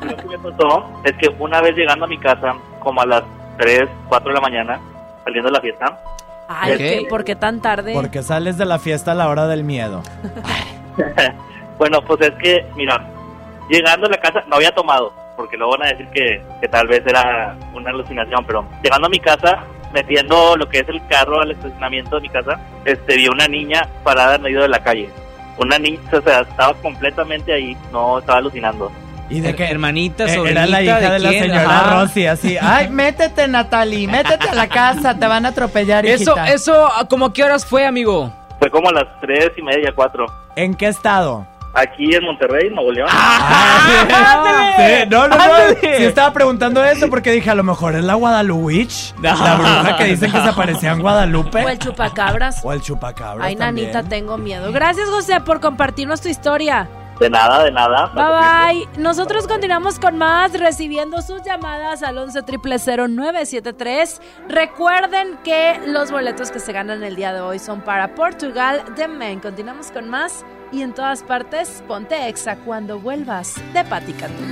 [0.01, 3.23] lo que me pasó es que una vez llegando a mi casa, como a las
[3.59, 4.79] 3, 4 de la mañana,
[5.23, 5.99] saliendo de la fiesta,
[6.47, 6.77] Ay, Ok.
[6.79, 7.07] ¿qué?
[7.07, 7.93] ¿por qué tan tarde?
[7.93, 10.01] porque sales de la fiesta a la hora del miedo.
[11.77, 13.07] bueno, pues es que, mira,
[13.69, 16.87] llegando a la casa, no había tomado, porque luego van a decir que, que tal
[16.87, 19.59] vez era una alucinación, pero llegando a mi casa,
[19.93, 23.87] metiendo lo que es el carro al estacionamiento de mi casa, este, vi una niña
[24.03, 25.09] parada en medio de la calle.
[25.57, 28.91] Una niña, o sea, estaba completamente ahí, no estaba alucinando.
[29.29, 29.65] ¿Y de qué?
[29.65, 32.01] Hermanita, Eh, sobrinita, Era la hija de, la señora Ajá.
[32.01, 32.57] Rosy, así.
[32.59, 36.47] Ay, métete, Natalie, métete a la casa, te van a atropellar, Eso, hijita.
[36.53, 38.33] eso, ¿como qué horas fue, amigo?
[38.57, 40.25] Fue como a las tres y media, cuatro.
[40.55, 41.45] ¿En qué estado?
[41.73, 43.09] Aquí en Monterrey, Nuevo León.
[43.09, 45.43] Sí, no, no, no.
[45.81, 49.15] Sí estaba preguntando eso porque dije, a lo mejor es la Guadaluwitch.
[49.21, 51.63] La bruja que dicen que se aparecía en Guadalupe.
[51.63, 52.61] O el chupacabras.
[52.63, 53.45] O el chupacabra.
[53.45, 54.71] Ay, nanita, tengo miedo.
[54.71, 56.89] Gracias, José, por compartirnos tu historia.
[57.19, 58.11] De nada, de nada.
[58.15, 59.01] Bye bye.
[59.01, 62.43] Nosotros continuamos con más, recibiendo sus llamadas al 11
[63.09, 68.83] 973 Recuerden que los boletos que se ganan el día de hoy son para Portugal
[68.95, 69.41] de Men.
[69.41, 74.43] Continuamos con más y en todas partes, ponte exa cuando vuelvas de Pati Cantú.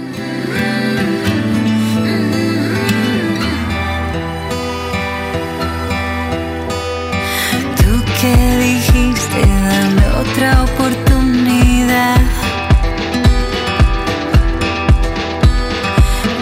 [7.78, 12.18] Tú que dijiste dame otra oportunidad.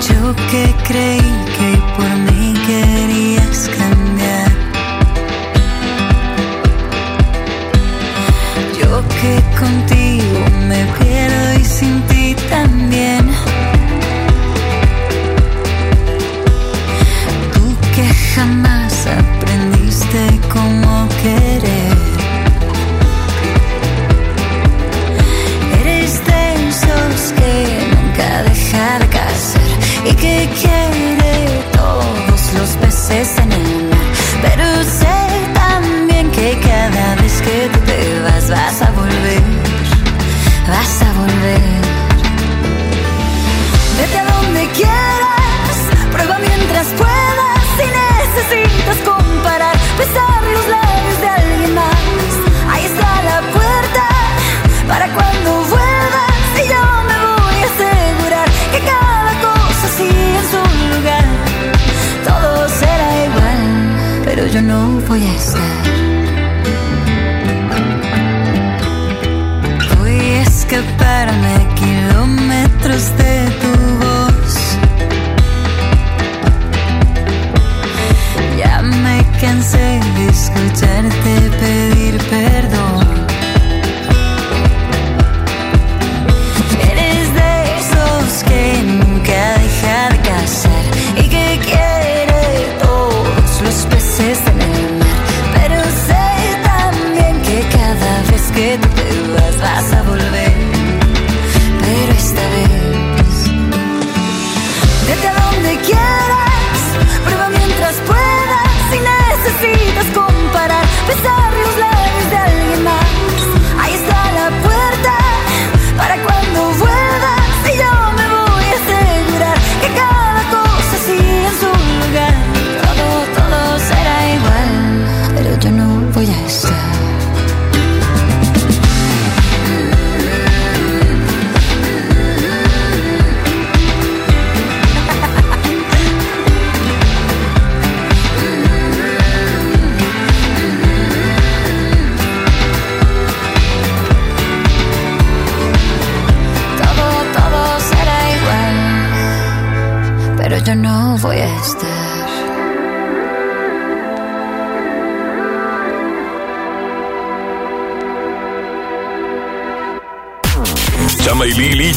[0.09, 1.19] Yo que creí
[1.57, 2.54] que por mí
[9.26, 13.23] que contigo me pierdo y sin ti también.
[17.53, 17.65] Tú
[17.95, 18.05] que
[18.36, 20.21] jamás aprendiste
[20.53, 21.97] cómo querer.
[25.82, 27.53] Eres de esos que
[27.93, 29.07] nunca deja de
[30.09, 31.36] y que quiere
[31.80, 33.89] todos los peces en el.
[34.43, 34.65] Pero
[34.99, 35.17] sé
[35.53, 37.57] también que cada vez que
[37.88, 38.84] te vas vas a
[40.68, 41.61] vas a volver.
[43.97, 45.76] Vete a donde quieras,
[46.11, 47.61] prueba mientras puedas.
[47.78, 52.32] Si necesitas comparar, besar los labios de alguien más.
[52.72, 54.05] Ahí está la puerta
[54.88, 56.45] para cuando vuelvas.
[56.61, 60.61] Y yo me voy a asegurar que cada cosa sigue en su
[60.95, 61.26] lugar.
[62.28, 65.84] Todo será igual, pero yo no voy a estar.
[70.66, 73.72] Escaparme kilómetros de tu
[74.03, 74.78] voz.
[78.57, 82.84] Ya me cansé de escucharte pedir perdón.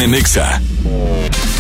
[0.09, 0.61] En Exa.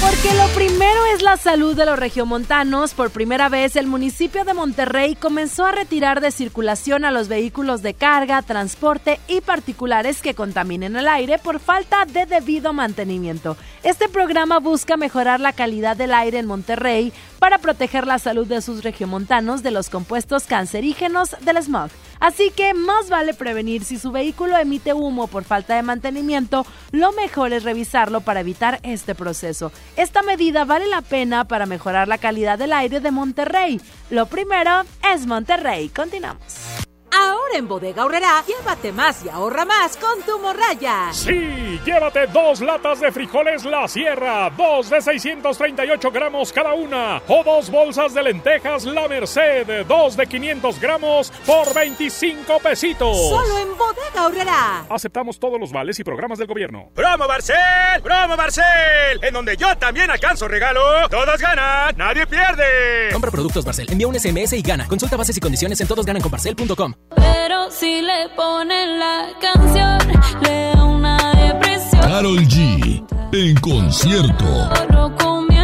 [0.00, 2.94] ¿Por Porque lo primero es la salud de los regiomontanos.
[2.94, 7.82] Por primera vez, el municipio de Monterrey comenzó a retirar de circulación a los vehículos
[7.82, 13.56] de carga, transporte y particulares que contaminen el aire por falta de debido mantenimiento.
[13.82, 18.62] Este programa busca mejorar la calidad del aire en Monterrey para proteger la salud de
[18.62, 21.90] sus regiomontanos de los compuestos cancerígenos del smog.
[22.20, 27.12] Así que más vale prevenir si su vehículo emite humo por falta de mantenimiento, lo
[27.12, 29.72] mejor es revisarlo para evitar este proceso.
[29.96, 33.80] Esta medida vale la pena para mejorar la calidad del aire de Monterrey.
[34.10, 34.82] Lo primero
[35.14, 35.88] es Monterrey.
[35.88, 36.87] Continuamos.
[37.10, 41.08] Ahora en Bodega Horrera, llévate más y ahorra más con tu morraya.
[41.12, 47.42] Sí, llévate dos latas de frijoles La Sierra, dos de 638 gramos cada una, o
[47.42, 53.16] dos bolsas de lentejas La Merced, dos de 500 gramos por 25 pesitos.
[53.28, 54.84] Solo en Bodega Horrera.
[54.90, 56.90] Aceptamos todos los vales y programas del gobierno.
[56.94, 57.56] ¡Promo Barcel!
[58.02, 59.22] ¡Promo Barcel!
[59.22, 61.08] En donde yo también alcanzo regalo.
[61.08, 63.10] Todos ganan, nadie pierde.
[63.12, 64.86] Compra productos Barcel, envía un SMS y gana.
[64.86, 66.97] Consulta bases y condiciones en todosgananconbarcel.com.
[67.14, 69.98] Pero si le ponen la canción,
[70.42, 72.00] le da una depresión.
[72.02, 73.04] Carol G.
[73.32, 74.70] En concierto.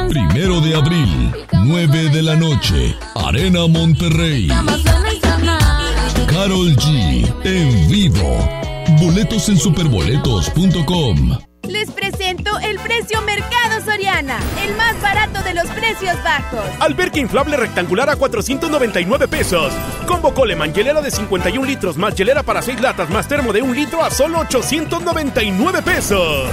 [0.09, 2.97] Primero de abril, 9 de la noche.
[3.15, 4.49] Arena Monterrey.
[6.27, 7.35] Carol G.
[7.45, 8.39] En vivo.
[9.01, 11.54] Boletos en superboletos.com.
[11.69, 16.61] Les presento el precio Mercado Soriana, el más barato de los precios bajos.
[16.81, 19.73] Alberca inflable rectangular a 499 pesos.
[20.07, 23.73] Combo Coleman, hielera de 51 litros más hielera para 6 latas más termo de 1
[23.73, 26.51] litro a solo 899 pesos.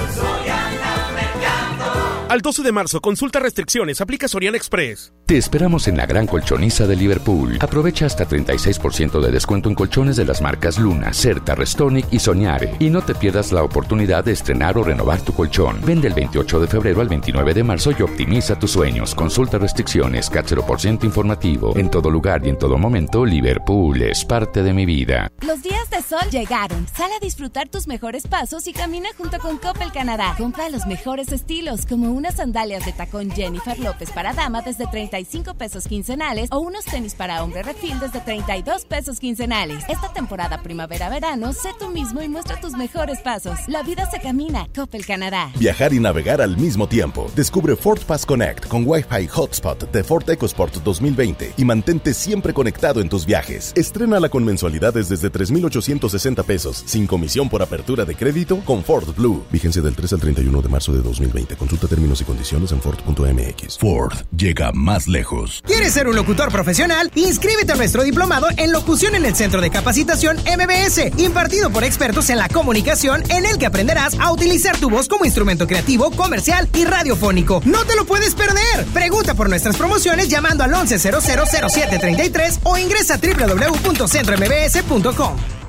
[2.32, 5.12] Al 12 de marzo, consulta restricciones, aplica Soriana Express.
[5.26, 7.58] Te esperamos en la gran colchoniza de Liverpool.
[7.60, 12.74] Aprovecha hasta 36% de descuento en colchones de las marcas Luna, Certa, Restonic y Soñare.
[12.80, 15.78] Y no te pierdas la oportunidad de estrenar o renovar tu colchón.
[15.84, 19.14] Vende el 28 de febrero al 29 de marzo y optimiza tus sueños.
[19.14, 21.76] Consulta restricciones, CAT 0% informativo.
[21.76, 25.30] En todo lugar y en todo momento, Liverpool es parte de mi vida.
[25.46, 26.86] Los días de sol llegaron.
[26.88, 30.34] Sal a disfrutar tus mejores pasos y camina junto con Coppel Canadá.
[30.38, 35.54] Compra los mejores estilos, como unas sandalias de tacón Jennifer López para dama desde 35
[35.54, 39.82] pesos quincenales o unos tenis para hombre refil desde 32 pesos quincenales.
[39.88, 43.58] Esta temporada primavera-verano, sé tú mismo y muestra tus mejores pasos.
[43.66, 44.68] La vida se camina.
[44.72, 45.50] Coppel Canadá.
[45.58, 47.28] Viajar y navegar al mismo tiempo.
[47.34, 53.00] Descubre Ford Pass Connect con Wi-Fi Hotspot de Ford EcoSport 2020 y mantente siempre conectado
[53.00, 53.72] en tus viajes.
[53.74, 59.42] Estrénala con mensualidades desde 3,860 pesos, sin comisión por apertura de crédito con Ford Blue.
[59.50, 61.56] Vigencia del 3 al 31 de marzo de 2020.
[61.56, 63.78] Consulta términos y condiciones en Ford.mx.
[63.78, 65.62] Ford llega más lejos.
[65.66, 67.10] ¿Quieres ser un locutor profesional?
[67.14, 72.30] Inscríbete a nuestro diplomado en locución en el Centro de Capacitación MBS, impartido por expertos
[72.30, 76.68] en la comunicación, en el que aprenderás a utilizar tu voz como instrumento creativo, comercial
[76.74, 77.62] y radiofónico.
[77.64, 78.84] ¡No te lo puedes perder!
[78.92, 85.61] Pregunta por nuestras promociones llamando al 11000733 o ingresa a www.centrombs.com.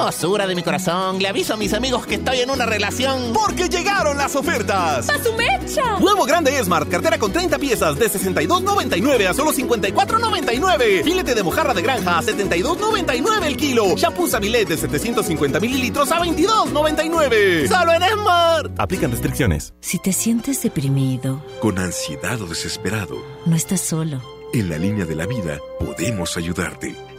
[0.00, 3.34] Hermosura de mi corazón, le aviso a mis amigos que estoy en una relación.
[3.34, 5.10] Porque llegaron las ofertas.
[5.10, 5.98] ¡A su mecha!
[6.00, 11.04] Nuevo grande Esmart, cartera con 30 piezas de 62.99 a solo 54.99.
[11.04, 13.94] Filete de mojarra de granja a 72.99 el kilo.
[13.94, 17.68] Shampoo Sabilet de 750 mililitros a 22.99.
[17.68, 18.80] Solo en Esmart.
[18.80, 19.74] Aplican restricciones.
[19.80, 24.22] Si te sientes deprimido, Con ansiedad o desesperado, no estás solo.
[24.54, 26.96] en la línea de la vida podemos ayudarte.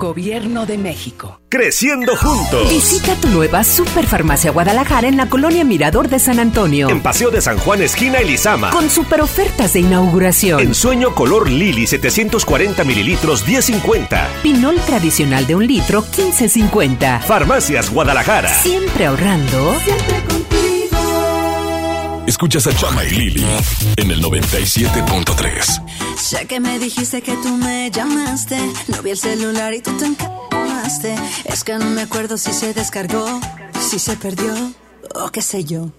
[0.00, 1.40] Gobierno de México.
[1.50, 2.70] Creciendo juntos.
[2.70, 6.88] Visita tu nueva Superfarmacia Guadalajara en la colonia Mirador de San Antonio.
[6.88, 8.70] En Paseo de San Juan, esquina Elizama.
[8.70, 10.58] Con super ofertas de inauguración.
[10.58, 14.26] En sueño color Lili, 740 mililitros, 10.50.
[14.42, 17.20] Pinol tradicional de un litro, 15.50.
[17.20, 18.48] Farmacias Guadalajara.
[18.48, 19.74] Siempre ahorrando.
[19.84, 20.59] Siempre
[22.30, 23.44] Escuchas a Chama y Lili
[23.96, 26.16] en el 97.3.
[26.16, 28.56] Sé que me dijiste que tú me llamaste.
[28.86, 31.16] No vi el celular y tú te encamaste.
[31.46, 33.40] Es que no me acuerdo si se descargó
[33.80, 34.54] Si se perdió,
[35.16, 35.90] o qué sé yo.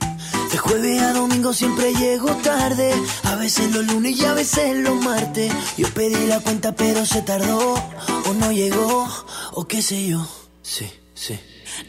[0.53, 2.93] De jueves a domingo siempre llego tarde.
[3.25, 5.51] A veces los lunes y a veces los martes.
[5.77, 7.73] Yo pedí la cuenta pero se tardó.
[7.73, 9.05] O no llegó,
[9.51, 10.25] o qué sé yo.
[10.61, 11.37] Sí, sí.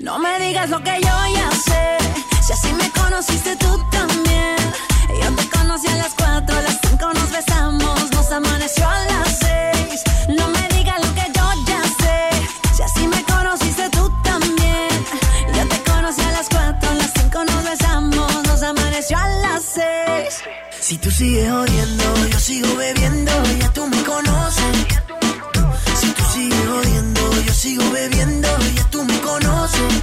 [0.01, 2.32] No me digas lo que yo ya sé.
[2.53, 4.57] Si así me conociste tú también.
[5.23, 9.39] Yo te conocí a las cuatro, a las cinco nos besamos, nos amaneció a las
[9.39, 10.03] seis.
[10.29, 12.77] No me digas lo que yo ya sé.
[12.77, 14.91] Si así me conociste tú también.
[15.57, 19.63] Yo te conocí a las cuatro, a las cinco nos besamos, nos amaneció a las
[19.63, 20.43] seis.
[20.79, 24.77] Si tú sigues odiando, yo sigo bebiendo, ya tú me conoces.
[25.99, 30.03] Si tú sigues odiando, yo sigo bebiendo, ya tú me conoces.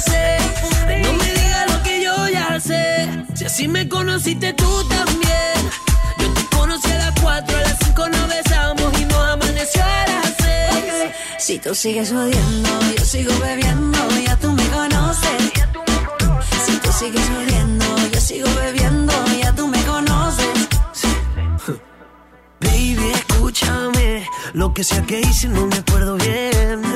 [0.00, 1.02] 6.
[1.02, 3.08] No me digas lo que yo ya sé.
[3.34, 5.56] Si así me conociste tú también.
[6.18, 10.06] Yo te conocí a las 4, a las 5 nos besamos y nos amaneció a
[10.06, 11.12] las 6.
[11.38, 15.52] Si tú sigues odiando, yo sigo bebiendo, ya tú me conoces.
[16.66, 20.68] Si tú sigues odiando, yo sigo bebiendo, ya tú me conoces.
[22.60, 24.26] Baby, escúchame.
[24.54, 26.95] Lo que sea que hice no me acuerdo bien.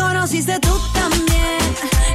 [0.00, 1.60] conociste tú también.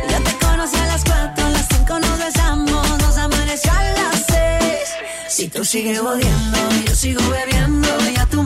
[0.09, 4.25] Yo te conocí a las 4, a las 5 nos besamos, nos amaneció a las
[4.27, 4.89] 6.
[5.29, 6.57] Si tú sigues odiando,
[6.87, 8.43] yo sigo bebiendo, ya tú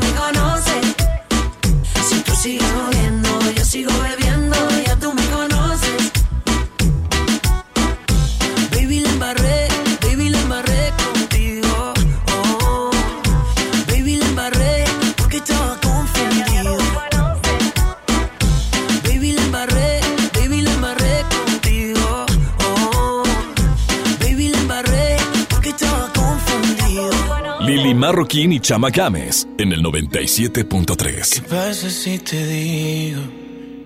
[28.09, 31.29] Marroquín y Chama Games en el 97.3.
[31.29, 33.21] ¿Qué pasa si te digo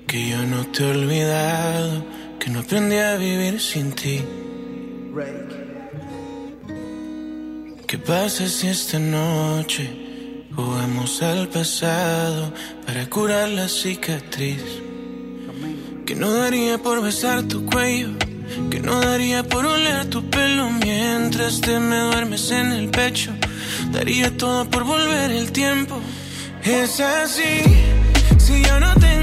[0.07, 2.05] que yo no te he olvidado,
[2.39, 4.21] que no aprendí a vivir sin ti?
[7.86, 9.91] ¿Qué pasa si esta noche
[10.55, 12.53] jugamos al pasado
[12.86, 14.63] para curar la cicatriz?
[16.05, 18.11] Que no daría por besar tu cuello,
[18.71, 23.34] que no daría por oler tu pelo mientras te me duermes en el pecho.
[23.91, 25.99] Daría todo por volver el tiempo.
[26.64, 27.61] Es así,
[28.38, 29.22] si yo no tengo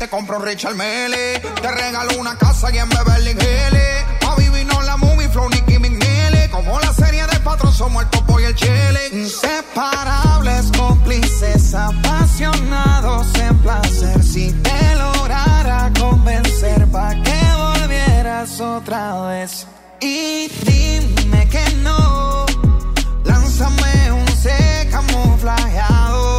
[0.00, 1.40] Te compro Richard Mele.
[1.60, 4.26] Te regalo una casa y en Beverly Hills.
[4.26, 6.48] A vivir no la movie, flow, Nicky McNeely.
[6.50, 9.00] Como la serie de patrón, somos el topo y el chile.
[9.12, 14.24] Inseparables, cómplices apasionados en placer.
[14.24, 19.66] Si te lograra convencer para que volvieras otra vez.
[20.00, 22.46] Y dime que no,
[23.24, 26.38] lánzame un C camuflajeado,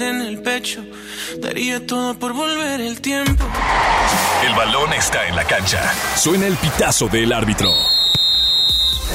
[0.00, 0.84] en el pecho,
[1.38, 3.44] daría todo por volver el tiempo.
[4.46, 5.80] El balón está en la cancha.
[6.16, 7.68] Suena el pitazo del árbitro.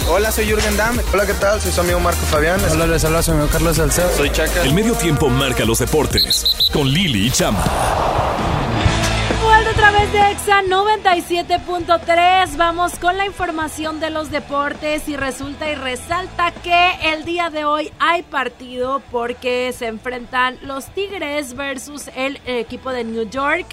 [0.10, 1.00] Hola, soy Jürgen Damm.
[1.14, 1.62] Hola, ¿qué tal?
[1.62, 2.60] Soy su amigo Marco Fabián.
[2.72, 4.10] Hola, les habla su amigo Carlos Salcedo.
[4.16, 4.64] Soy Chaca.
[4.64, 6.46] El medio tiempo marca los deportes.
[6.74, 8.31] Con Lili y Chama.
[10.12, 12.57] Través de EXA 97.3.
[12.57, 17.64] Vamos con la información de los deportes y resulta y resalta que el día de
[17.64, 23.66] hoy hay partido porque se enfrentan los Tigres versus el equipo de New York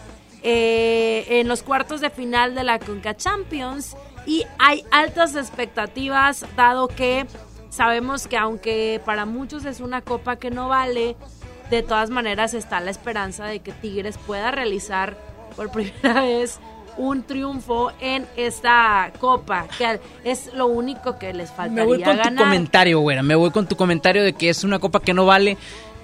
[0.43, 6.87] eh, en los cuartos de final de la Conca Champions y hay altas expectativas dado
[6.89, 7.27] que
[7.71, 11.17] sabemos que aunque para muchos es una copa que no vale,
[11.71, 15.17] de todas maneras está la esperanza de que Tigres pueda realizar
[15.59, 16.61] por primera vez
[16.97, 22.17] un triunfo en esta copa, que es lo único que les faltaría Me voy con
[22.17, 22.45] tu ganar.
[22.45, 23.23] comentario, güera.
[23.23, 25.57] Me voy con tu comentario de que es una copa que no vale.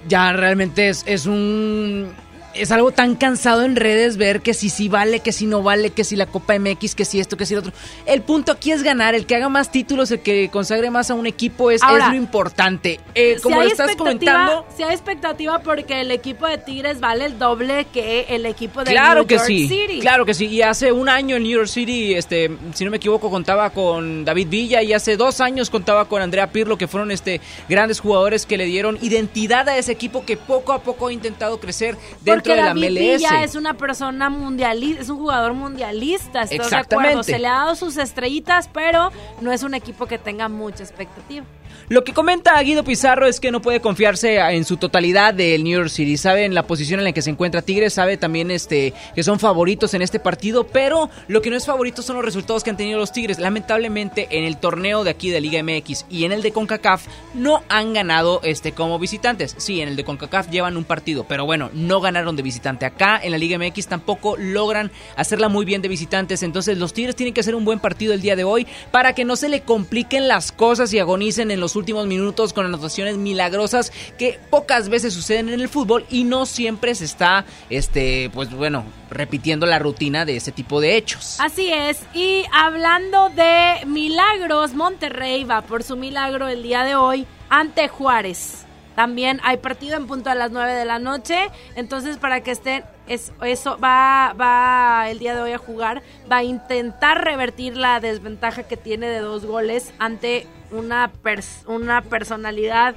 [0.07, 2.13] Ya realmente es, es un.
[2.55, 5.89] Es algo tan cansado en redes ver que si sí vale, que si no vale,
[5.89, 7.73] que si la Copa MX, que si esto, que si lo otro.
[8.05, 9.13] El punto aquí es ganar.
[9.15, 12.11] El que haga más títulos, el que consagre más a un equipo es, Ahora, es
[12.11, 12.99] lo importante.
[13.13, 14.65] Eh, como si lo hay estás comentando.
[14.75, 18.91] Si hay expectativa porque el equipo de Tigres vale el doble que el equipo de
[18.91, 19.99] Claro New que York sí, City.
[19.99, 20.45] claro que sí.
[20.45, 24.23] Y hace un año en New York City, este, si no me equivoco, contaba con
[24.23, 28.45] David Villa y hace dos años contaba con Andrea Pirlo, que fueron este grandes jugadores
[28.45, 32.44] que le dieron identidad a ese equipo que poco a poco ha intentado crecer dentro
[32.45, 33.17] Porque de la David MLS.
[33.17, 37.11] Villa es una persona mundialista, es un jugador mundialista, ¿estás de Exactamente.
[37.11, 37.23] acuerdo?
[37.23, 41.45] Se le ha dado sus estrellitas, pero no es un equipo que tenga mucha expectativa.
[41.87, 45.77] Lo que comenta Guido Pizarro es que no puede confiarse en su totalidad del New
[45.77, 46.17] York City.
[46.17, 49.39] Sabe en la posición en la que se encuentra Tigres, sabe también este que son
[49.39, 52.77] favoritos en este partido, pero lo que no es favorito son los resultados que han
[52.77, 53.37] tenido los Tigres.
[53.37, 57.61] Lamentablemente en el torneo de aquí de Liga MX y en el de CONCACAF no
[57.69, 59.53] han ganado este como visitantes.
[59.57, 62.85] Sí, en el de CONCACAF llevan un partido, pero bueno, no ganaron de visitante.
[62.85, 67.15] Acá en la Liga MX tampoco logran hacerla muy bien de visitantes, entonces los Tigres
[67.15, 69.61] tienen que hacer un buen partido el día de hoy para que no se le
[69.61, 75.13] compliquen las cosas y agonicen en los últimos minutos con anotaciones milagrosas que pocas veces
[75.13, 80.25] suceden en el fútbol y no siempre se está, este, pues bueno, repitiendo la rutina
[80.25, 81.37] de ese tipo de hechos.
[81.39, 87.25] Así es, y hablando de milagros, Monterrey va por su milagro el día de hoy
[87.49, 88.64] ante Juárez.
[88.95, 91.37] También hay partido en punto a las 9 de la noche,
[91.75, 96.37] entonces para que estén, es- eso va, va el día de hoy a jugar, va
[96.37, 102.95] a intentar revertir la desventaja que tiene de dos goles ante una, pers- una personalidad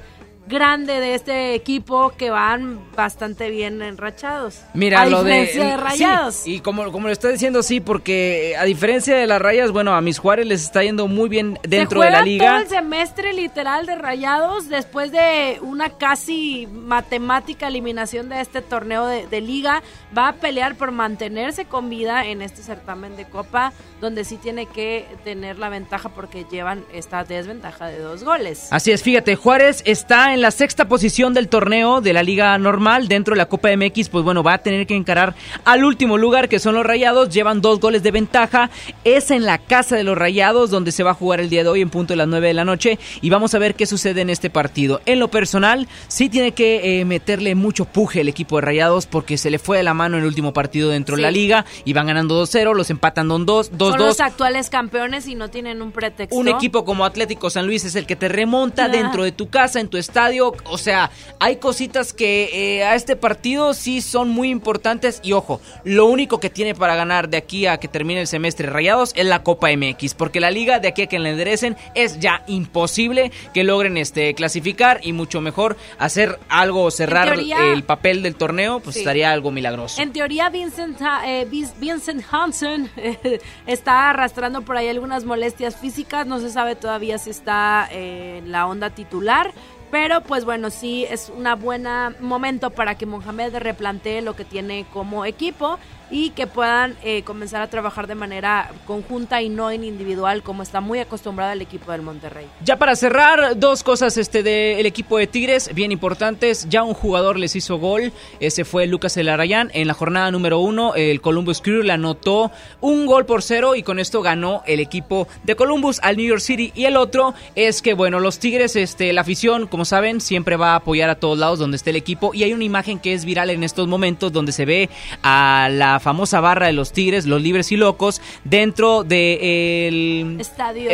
[0.49, 4.63] grande de este equipo que van bastante bien enrachados.
[4.75, 6.35] Mira, a lo de, diferencia de Rayados.
[6.35, 9.95] Sí, y como, como lo está diciendo, sí, porque a diferencia de las rayas, bueno,
[9.95, 12.47] a mis Juárez les está yendo muy bien dentro Se de la liga.
[12.53, 19.07] todo el semestre literal de Rayados después de una casi matemática eliminación de este torneo
[19.07, 19.83] de, de liga.
[20.17, 24.67] Va a pelear por mantenerse con vida en este certamen de Copa, donde sí tiene
[24.67, 28.69] que tener la ventaja porque llevan esta desventaja de dos goles.
[28.71, 33.09] Así es, fíjate, Juárez está en la sexta posición del torneo de la Liga Normal
[33.09, 35.35] dentro de la Copa MX, pues bueno, va a tener que encarar
[35.65, 38.71] al último lugar que son los Rayados, llevan dos goles de ventaja,
[39.05, 41.69] es en la casa de los Rayados donde se va a jugar el día de
[41.69, 44.21] hoy en punto de las 9 de la noche y vamos a ver qué sucede
[44.21, 45.01] en este partido.
[45.07, 49.39] En lo personal, sí tiene que eh, meterle mucho puje el equipo de Rayados porque
[49.39, 51.93] se le fue de la mano en el último partido dentro de la liga y
[51.93, 54.21] van ganando 2-0, los empatan 2-2, Son los 2-2.
[54.25, 56.37] actuales campeones y no tienen un pretexto.
[56.37, 58.89] Un equipo como Atlético San Luis es el que te remonta Ah.
[58.89, 60.55] dentro de tu casa, en tu estadio estadio.
[60.65, 65.21] O sea, hay cositas que eh, a este partido sí son muy importantes.
[65.23, 68.69] Y ojo, lo único que tiene para ganar de aquí a que termine el semestre
[68.69, 70.15] Rayados es la Copa MX.
[70.15, 74.35] Porque la liga de aquí a que le enderecen es ya imposible que logren este
[74.35, 80.01] clasificar y mucho mejor hacer algo, cerrar el papel del torneo, pues estaría algo milagroso.
[80.01, 81.47] En teoría, Vincent, eh,
[81.79, 86.27] Vincent Hansen eh, está arrastrando por ahí algunas molestias físicas.
[86.27, 89.53] No se sabe todavía si está en la onda titular.
[89.91, 91.87] Pero pues bueno, sí es un buen
[92.21, 95.79] momento para que Mohamed replantee lo que tiene como equipo
[96.11, 100.63] y que puedan eh, comenzar a trabajar de manera conjunta y no en individual como
[100.63, 102.47] está muy acostumbrado el equipo del Monterrey.
[102.65, 106.67] Ya para cerrar, dos cosas este del equipo de Tigres bien importantes.
[106.69, 109.71] Ya un jugador les hizo gol, ese fue Lucas Elarayán.
[109.75, 112.51] En la jornada número uno, el Columbus Crew le anotó
[112.81, 116.41] un gol por cero y con esto ganó el equipo de Columbus al New York
[116.41, 116.73] City.
[116.75, 120.73] Y el otro es que, bueno, los Tigres, este, la afición, como saben, siempre va
[120.73, 122.35] a apoyar a todos lados donde esté el equipo.
[122.35, 124.89] Y hay una imagen que es viral en estos momentos donde se ve
[125.23, 130.91] a la famosa barra de los Tigres, los libres y locos, dentro del estadio.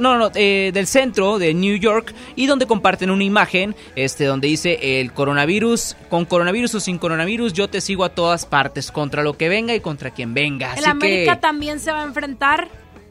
[0.00, 4.48] no, no, eh, del centro de New York y donde comparten una imagen este, donde
[4.48, 9.22] dice el coronavirus, con coronavirus o sin coronavirus, yo te sigo a todas partes, contra
[9.22, 10.74] lo que venga y contra quien venga.
[10.74, 12.68] El América también se va a enfrentar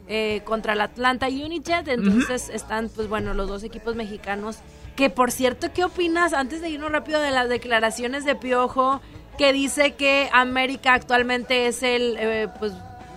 [0.08, 4.58] eh, contra el Atlanta United, entonces están, pues bueno, los dos equipos mexicanos.
[4.96, 9.02] Que por cierto, ¿qué opinas antes de irnos rápido de las declaraciones de Piojo?
[9.38, 12.74] Que dice que América actualmente es el eh, pues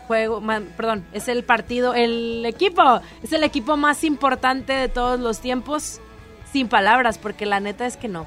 [0.06, 0.42] juego,
[0.76, 6.00] perdón, es el partido, el equipo, es el equipo más importante de todos los tiempos,
[6.52, 8.26] sin palabras, porque la neta es que no.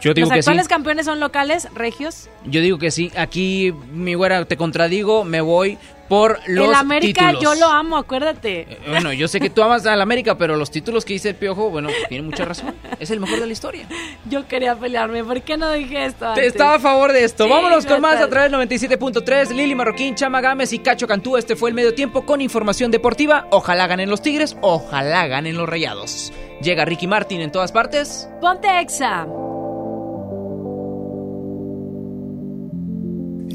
[0.00, 0.68] Yo digo los actuales sí.
[0.68, 2.28] campeones son locales, regios.
[2.44, 3.10] Yo digo que sí.
[3.16, 5.78] Aquí, mi güera, te contradigo, me voy
[6.08, 7.42] por los El América títulos.
[7.42, 8.60] yo lo amo, acuérdate.
[8.60, 11.34] Eh, bueno, yo sé que tú amas al América, pero los títulos que dice el
[11.34, 12.74] Piojo, bueno, tiene mucha razón.
[13.00, 13.86] Es el mejor de la historia.
[14.30, 17.48] Yo quería pelearme, ¿por qué no dije esto Te estaba a favor de esto.
[17.48, 19.50] Vámonos con más a través del 97.3.
[19.50, 21.36] Lili Marroquín, Chama Gámez y Cacho Cantú.
[21.36, 23.46] Este fue el medio tiempo con información deportiva.
[23.50, 26.32] Ojalá ganen los Tigres, ojalá ganen los Rayados.
[26.60, 28.28] Llega Ricky Martin en todas partes.
[28.40, 29.26] Ponte Exa.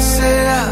[0.00, 0.66] sea,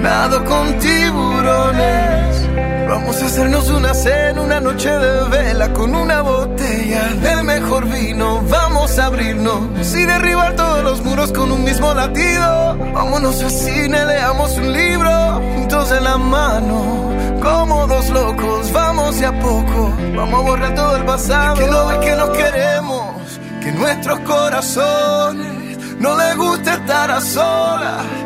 [0.00, 2.46] nado con tiburones.
[2.88, 8.42] Vamos a hacernos una cena, una noche de vela con una botella del mejor vino.
[8.48, 12.76] Vamos a abrirnos y derribar todos los muros con un mismo latido.
[12.94, 17.12] Vámonos al cine, leamos un libro juntos en la mano.
[17.42, 19.92] Como dos locos, vamos de a poco.
[20.16, 21.54] Vamos a borrar todo el pasado.
[21.54, 27.20] Es que no ves que nos queremos, que nuestros corazones no les gusta estar a
[27.20, 28.25] solas.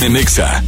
[0.00, 0.62] Exa.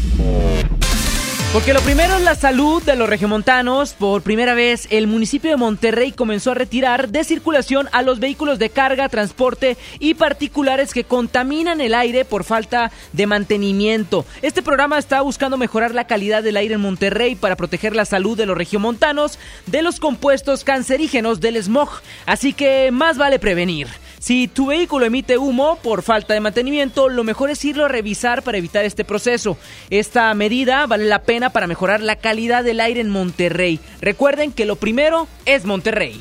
[1.52, 3.92] Porque lo primero es la salud de los regiomontanos.
[3.92, 8.58] Por primera vez, el municipio de Monterrey comenzó a retirar de circulación a los vehículos
[8.58, 14.26] de carga, transporte y particulares que contaminan el aire por falta de mantenimiento.
[14.42, 18.36] Este programa está buscando mejorar la calidad del aire en Monterrey para proteger la salud
[18.36, 21.88] de los regiomontanos de los compuestos cancerígenos del smog.
[22.26, 23.86] Así que más vale prevenir.
[24.20, 28.42] Si tu vehículo emite humo por falta de mantenimiento, lo mejor es irlo a revisar
[28.42, 29.56] para evitar este proceso.
[29.88, 33.80] Esta medida vale la pena para mejorar la calidad del aire en Monterrey.
[34.02, 36.20] Recuerden que lo primero es Monterrey.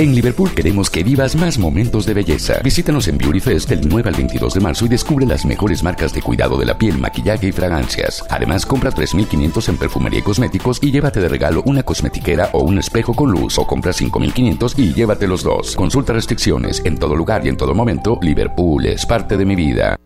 [0.00, 2.60] En Liverpool queremos que vivas más momentos de belleza.
[2.62, 6.12] Visítanos en Beauty Fest del 9 al 22 de marzo y descubre las mejores marcas
[6.12, 8.24] de cuidado de la piel, maquillaje y fragancias.
[8.30, 12.78] Además, compra 3.500 en perfumería y cosméticos y llévate de regalo una cosmetiquera o un
[12.78, 15.74] espejo con luz o compra 5.500 y llévate los dos.
[15.74, 16.80] Consulta restricciones.
[16.84, 19.96] En todo lugar y en todo momento, Liverpool es parte de mi vida.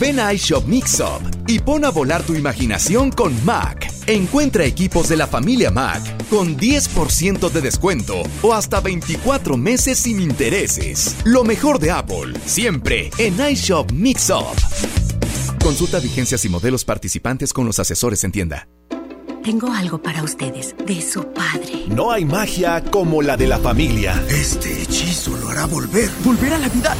[0.00, 3.97] Ven a iShop Mix Up y pon a volar tu imaginación con Mac.
[4.08, 6.00] Encuentra equipos de la familia Mac
[6.30, 11.14] con 10% de descuento o hasta 24 meses sin intereses.
[11.24, 14.56] Lo mejor de Apple, siempre en iShop Mix Up.
[15.62, 18.66] Consulta vigencias y modelos participantes con los asesores en tienda.
[19.44, 21.84] Tengo algo para ustedes, de su padre.
[21.88, 24.24] No hay magia como la de la familia.
[24.30, 26.08] Este hechizo lo hará volver.
[26.24, 26.96] Volver a la vida.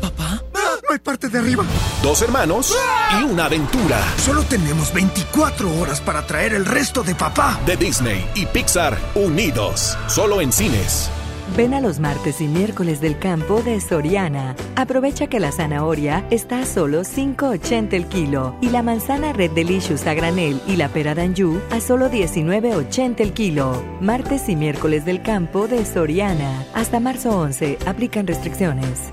[0.00, 0.42] ¿Papá?
[0.96, 1.62] Hay parte de arriba.
[2.02, 2.74] Dos hermanos
[3.20, 4.02] y una aventura.
[4.16, 7.60] Solo tenemos 24 horas para traer el resto de papá.
[7.66, 9.98] De Disney y Pixar unidos.
[10.06, 11.10] Solo en cines.
[11.54, 14.56] Ven a los martes y miércoles del campo de Soriana.
[14.74, 20.06] Aprovecha que la zanahoria está a solo 5.80 el kilo y la manzana Red Delicious
[20.06, 23.84] a granel y la pera Danju a solo 19.80 el kilo.
[24.00, 26.64] Martes y miércoles del campo de Soriana.
[26.72, 27.80] Hasta marzo 11.
[27.84, 29.12] Aplican restricciones.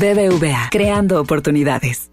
[0.00, 2.10] BBVA, creando oportunidades.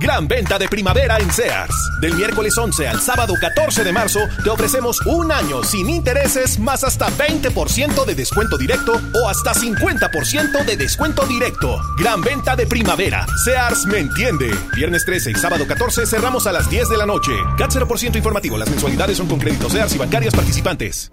[0.00, 1.74] Gran venta de primavera en Sears.
[2.00, 6.84] Del miércoles 11 al sábado 14 de marzo te ofrecemos un año sin intereses más
[6.84, 11.78] hasta 20% de descuento directo o hasta 50% de descuento directo.
[11.98, 13.26] Gran venta de primavera.
[13.44, 14.50] Sears me entiende.
[14.74, 17.32] Viernes 13 y sábado 14 cerramos a las 10 de la noche.
[17.58, 18.56] CAT 0% informativo.
[18.56, 21.12] Las mensualidades son con créditos Sears y bancarias participantes.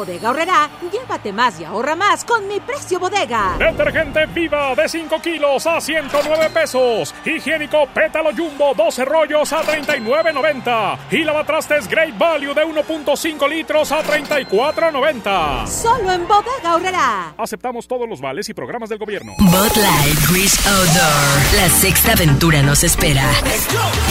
[0.00, 3.56] Bodega Horrera, llévate más y ahorra más con mi precio bodega.
[3.58, 7.14] Detergente Viva de 5 kilos a 109 pesos.
[7.22, 10.98] Higiénico Pétalo Jumbo 12 rollos a 39.90.
[11.10, 15.66] Y lavatrastes Great Value de 1.5 litros a 34.90.
[15.66, 17.34] Solo en Bodega Horrera.
[17.36, 19.34] Aceptamos todos los vales y programas del gobierno.
[19.38, 21.56] Bot Light Wish Outdoor.
[21.56, 23.30] La sexta aventura nos espera.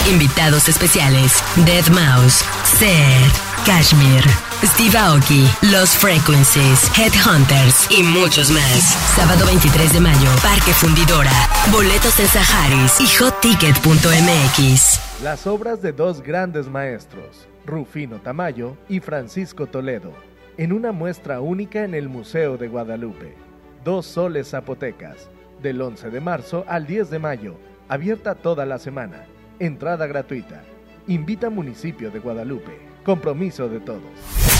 [0.08, 2.44] Invitados especiales: Dead Mouse,
[2.78, 4.22] Seth, Kashmir,
[4.64, 8.82] Steve Aoki, Los Frequencies, Headhunters y muchos más.
[9.16, 11.32] Sábado 23 de mayo, Parque Fundidora.
[11.72, 15.00] Boletos en Saharis y hotticket.mx.
[15.22, 20.12] Las obras de dos grandes maestros, Rufino Tamayo y Francisco Toledo,
[20.58, 23.34] en una muestra única en el Museo de Guadalupe.
[23.82, 25.30] Dos soles zapotecas,
[25.62, 27.56] del 11 de marzo al 10 de mayo,
[27.88, 29.24] abierta toda la semana.
[29.58, 30.62] Entrada gratuita.
[31.06, 32.78] Invita Municipio de Guadalupe.
[33.02, 34.59] Compromiso de todos.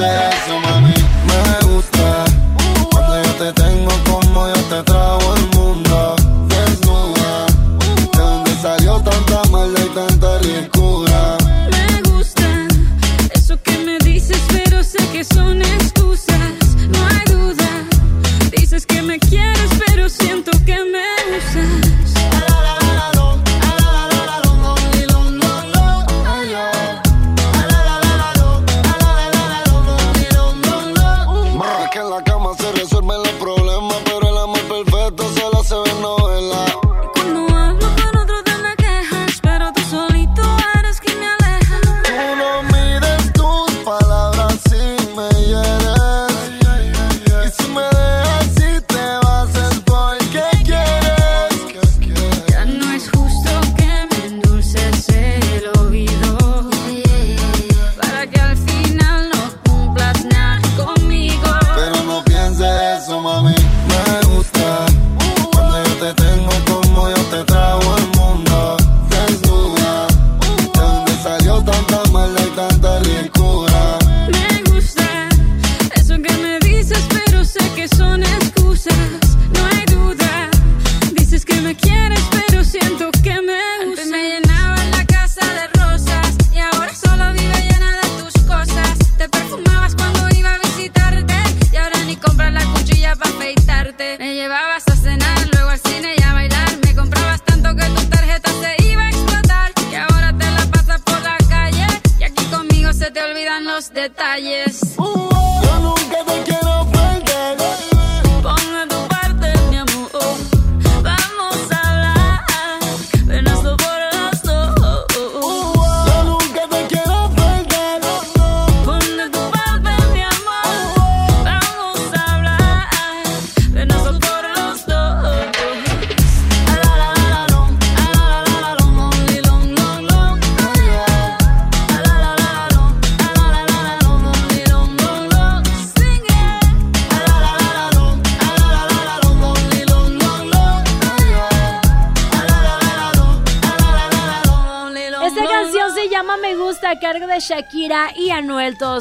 [0.00, 0.99] no pienses eso,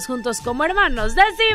[0.09, 1.13] juntos como hermanos.
[1.13, 1.48] Decimos.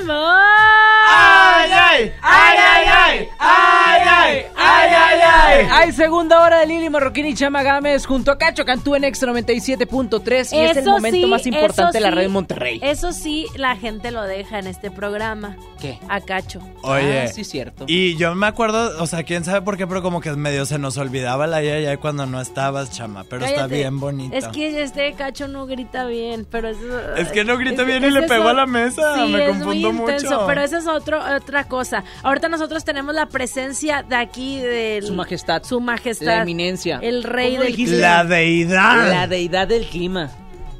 [5.74, 9.32] Hay segunda hora de Lili Marroquín y Chama Gámez junto a Cacho Cantú en Extra
[9.32, 12.80] 97.3 y es el momento sí, más importante de la eso red de sí, Monterrey.
[12.82, 15.56] Eso sí, la gente lo deja en este programa.
[15.80, 15.98] ¿Qué?
[16.08, 16.60] A Cacho.
[16.82, 17.22] Oye.
[17.22, 17.84] Ah, sí, cierto.
[17.88, 20.78] Y yo me acuerdo, o sea, quién sabe por qué, pero como que medio se
[20.78, 23.24] nos olvidaba la yaya cuando no estabas, chama.
[23.28, 24.34] Pero está bien bonito.
[24.36, 26.80] Es que este Cacho no grita bien, pero eso...
[27.16, 29.44] Es que no grita es- bien y le es pegó a la mesa, Sí, me
[29.50, 30.46] es muy confundo intenso, mucho.
[30.46, 32.04] Pero esa es otro, otra cosa.
[32.22, 35.04] Ahorita nosotros tenemos la presencia de aquí del...
[35.06, 35.63] Su majestad.
[35.66, 36.26] Su majestad.
[36.26, 36.98] La eminencia.
[37.02, 37.92] El rey ¿Cómo del dijiste?
[37.96, 38.08] clima.
[38.08, 39.10] La deidad.
[39.10, 40.30] La deidad del clima.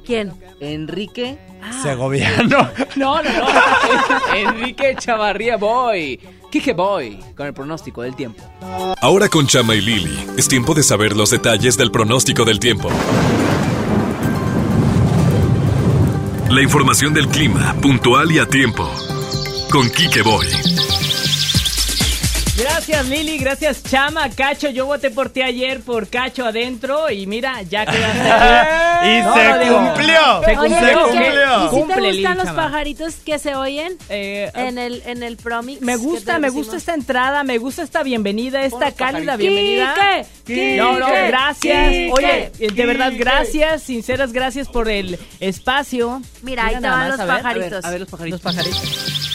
[0.05, 0.33] ¿Quién?
[0.61, 1.39] Enrique.
[1.83, 2.69] Segoviano.
[2.97, 4.35] No, no, no.
[4.37, 6.21] Enrique Chavarría Boy.
[6.51, 7.19] Kike Boy.
[7.37, 8.43] Con el pronóstico del tiempo.
[9.01, 12.91] Ahora con Chama y Lili, es tiempo de saber los detalles del pronóstico del tiempo.
[16.51, 18.89] La información del clima, puntual y a tiempo.
[19.71, 20.47] Con Quique Boy.
[22.57, 27.63] Gracias Lili, gracias Chama, Cacho, yo voté por ti ayer por Cacho adentro y mira,
[27.63, 28.85] ya quedaste.
[29.05, 30.43] Y No, se no, cumplió.
[30.45, 30.79] Se cumplió.
[30.79, 31.59] ¿y qué- cumplió.
[31.59, 32.63] ¿Y si Cumple, te Lili, gustan los chama.
[32.63, 35.83] pajaritos que se oyen Eh, en el en el promix?
[35.83, 39.39] Me gusta, me gusta esta entrada, me gusta esta bienvenida, esta cálida pajaritos.
[39.39, 39.95] bienvenida.
[40.47, 41.89] Quique, No, no, gracias.
[41.89, 46.23] Quique, Oye, de verdad, gracias, sinceras gracias por el espacio.
[46.43, 47.85] Mira, ahí te nada van más, los a ver, a ver, pajaritos.
[47.85, 48.43] A ver los pajaritos.
[48.45, 49.34] Los pajaritos.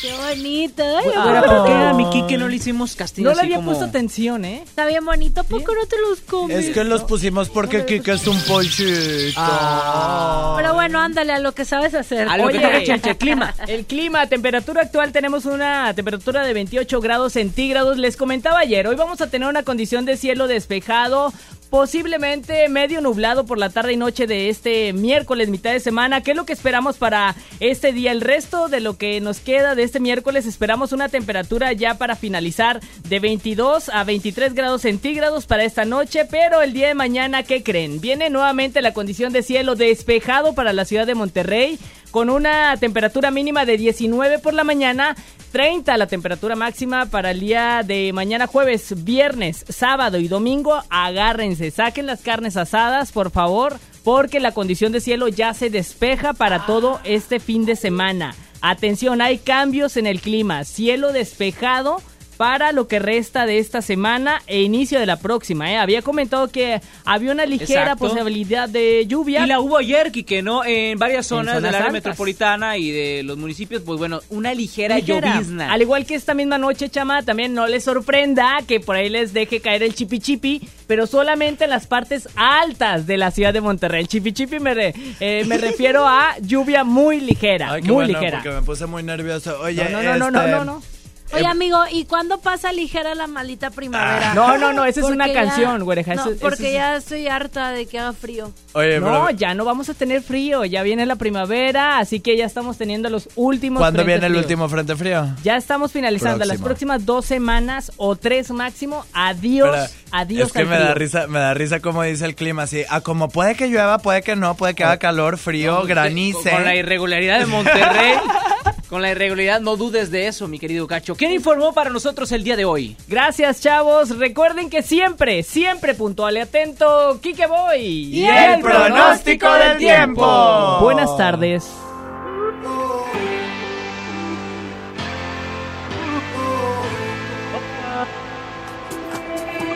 [0.00, 0.82] Qué bonito.
[0.82, 1.44] Ay, Pero.
[1.44, 3.84] ¿por qué a mi Kike no le hicimos castigo No le así había como- puesto
[3.84, 4.62] atención, ¿eh?
[4.64, 5.44] Está bien bonito.
[5.44, 6.56] ¿Por qué no te los comes?
[6.66, 9.34] Es que los pusimos porque Kike es un polchito.
[9.36, 10.54] Ah.
[10.56, 12.28] Pero bueno, ándale a lo que sabes hacer.
[12.28, 13.54] A lo que toca, Chelcha, el clima.
[13.66, 17.98] El clima, temperatura actual, tenemos una temperatura de 28 grados centígrados.
[17.98, 21.32] Les comentaba ayer, hoy vamos a tener una condición de cielo despejado.
[21.70, 26.20] Posiblemente medio nublado por la tarde y noche de este miércoles, mitad de semana.
[26.20, 28.10] ¿Qué es lo que esperamos para este día?
[28.10, 32.16] El resto de lo que nos queda de este miércoles, esperamos una temperatura ya para
[32.16, 36.24] finalizar de 22 a 23 grados centígrados para esta noche.
[36.28, 38.00] Pero el día de mañana, ¿qué creen?
[38.00, 41.78] Viene nuevamente la condición de cielo despejado para la ciudad de Monterrey
[42.10, 45.16] con una temperatura mínima de 19 por la mañana,
[45.52, 50.82] 30 la temperatura máxima para el día de mañana jueves, viernes, sábado y domingo.
[50.90, 56.32] Agárrense, saquen las carnes asadas, por favor, porque la condición de cielo ya se despeja
[56.32, 58.34] para todo este fin de semana.
[58.60, 62.02] Atención, hay cambios en el clima, cielo despejado
[62.40, 65.70] para lo que resta de esta semana e inicio de la próxima.
[65.70, 65.76] ¿eh?
[65.76, 68.08] Había comentado que había una ligera Exacto.
[68.08, 69.44] posibilidad de lluvia.
[69.44, 70.64] Y la hubo ayer, Kike, ¿no?
[70.64, 71.92] En varias zonas, zonas del área altas.
[71.92, 75.34] metropolitana y de los municipios, pues bueno, una ligera, Ligera.
[75.34, 75.70] llovizna.
[75.70, 79.34] Al igual que esta misma noche, chama, también no les sorprenda que por ahí les
[79.34, 83.60] deje caer el chipi chipi, pero solamente en las partes altas de la ciudad de
[83.60, 84.00] Monterrey.
[84.00, 87.96] El chipi chipi me, re- eh, me refiero a lluvia muy ligera, Ay, qué muy
[88.06, 88.38] bueno, ligera.
[88.42, 89.60] porque me puse muy nervioso.
[89.60, 90.82] Oye, No, no, no, no, este, no, no.
[91.32, 94.32] Oye, amigo, ¿y cuándo pasa ligera la malita primavera?
[94.32, 96.68] Ah, No, no, no, esa es Porque una ya- canción, güereja, No, eso- eso porque
[96.68, 98.50] es- ya estoy harta de que haga frío.
[98.72, 102.36] Oye, no, pero- ya no vamos a tener frío, ya viene la primavera, así que
[102.36, 104.44] ya estamos teniendo los últimos ¿Cuándo frentes viene el fríos.
[104.44, 105.26] último frente frío?
[105.44, 106.64] Ya estamos finalizando las Próximo.
[106.66, 109.04] próximas dos semanas o tres máximo.
[109.12, 110.48] Adiós, Pero adiós.
[110.48, 113.00] Es que al me da risa, me da risa como dice el clima, así, ah,
[113.00, 116.50] como puede que llueva, puede que no, puede que haga calor, frío, granice.
[116.50, 118.14] Con la irregularidad de Monterrey.
[118.90, 121.14] con la irregularidad, no dudes de eso, mi querido Cacho.
[121.14, 122.96] ¿Quién informó para nosotros el día de hoy?
[123.06, 124.18] Gracias, chavos.
[124.18, 127.80] Recuerden que siempre, siempre puntual y atento, Kike Boy.
[127.80, 130.78] Y el pronóstico del tiempo.
[130.80, 131.70] Buenas tardes.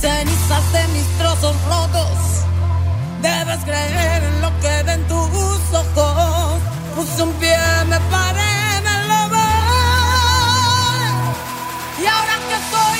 [0.00, 2.46] Cenizas, de mis trozos rotos,
[3.20, 6.58] debes creer en lo que ven tus ojos.
[6.96, 11.04] Puse un pie, me paré, me lo voy.
[12.02, 12.99] Y ahora que soy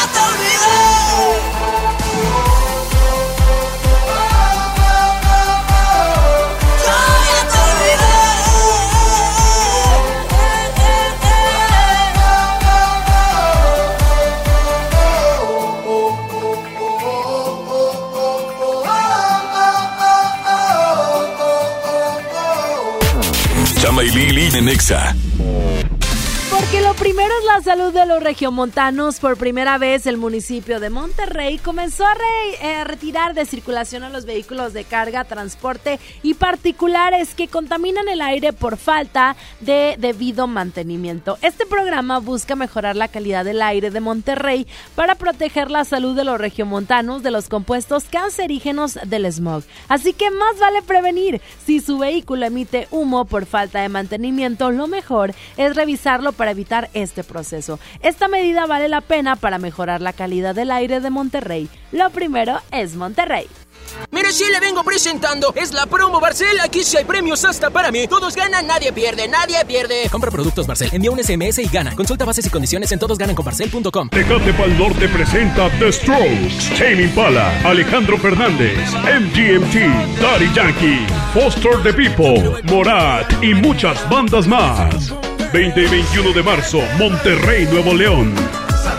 [23.91, 25.80] Chama y Lili.
[26.51, 29.21] Porque lo primero es la salud de los regiomontanos.
[29.21, 32.13] Por primera vez el municipio de Monterrey comenzó a
[32.61, 38.21] eh, retirar de circulación a los vehículos de carga, transporte y particulares que contaminan el
[38.21, 41.37] aire por falta de debido mantenimiento.
[41.41, 46.25] Este programa busca mejorar la calidad del aire de Monterrey para proteger la salud de
[46.25, 49.63] los regiomontanos de los compuestos cancerígenos del smog.
[49.87, 51.39] Así que más vale prevenir.
[51.65, 56.89] Si su vehículo emite humo por falta de mantenimiento, lo mejor es revisarlo para evitar
[56.95, 57.79] este proceso.
[58.01, 61.69] Esta medida vale la pena para mejorar la calidad del aire de Monterrey.
[61.91, 63.47] Lo primero es Monterrey.
[64.09, 65.53] Mire, sí le vengo presentando.
[65.55, 66.59] Es la promo Barcel.
[66.61, 68.07] Aquí sí hay premios hasta para mí.
[68.07, 70.09] Todos ganan, nadie pierde, nadie pierde.
[70.09, 71.95] Compra productos Barcel, envía un SMS y gana.
[71.95, 74.09] Consulta bases y condiciones en todosgananconbarcel.com.
[74.09, 81.05] Tecate Pal Norte presenta The Strokes, Tame Impala, Alejandro Fernández, MGMT, Daddy Yankee,
[81.35, 85.13] Foster the People, Morat y muchas bandas más.
[85.53, 88.33] 20 y 21 de marzo, Monterrey, Nuevo León.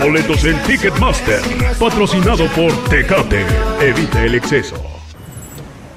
[0.00, 1.40] Boletos en Ticketmaster,
[1.78, 3.44] patrocinado por Tecate.
[3.80, 4.76] Evita el exceso.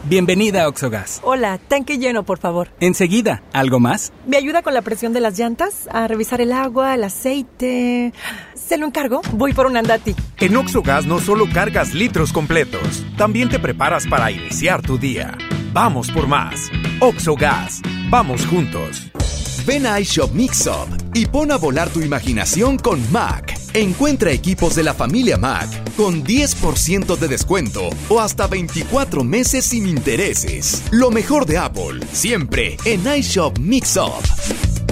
[0.06, 1.20] Bienvenida a Oxogas.
[1.24, 2.70] Hola, tanque lleno, por favor.
[2.80, 4.14] Enseguida, ¿algo más?
[4.28, 5.90] ¿Me ayuda con la presión de las llantas?
[5.92, 8.14] A revisar el agua, el aceite.
[8.54, 9.22] ¿Se lo encargo?
[9.34, 10.16] Voy por un andati.
[10.40, 15.38] En Oxogas no solo cargas litros completos, también te preparas para iniciar tu día.
[15.74, 16.72] Vamos por más.
[17.02, 17.82] Oxogas.
[18.10, 19.12] Vamos juntos.
[19.66, 23.58] Ven a iShop Mix Up y pon a volar tu imaginación con Mac.
[23.74, 29.88] Encuentra equipos de la familia Mac con 10% de descuento o hasta 24 meses sin
[29.88, 30.84] intereses.
[30.92, 34.85] Lo mejor de Apple, siempre en iShop Mix Up.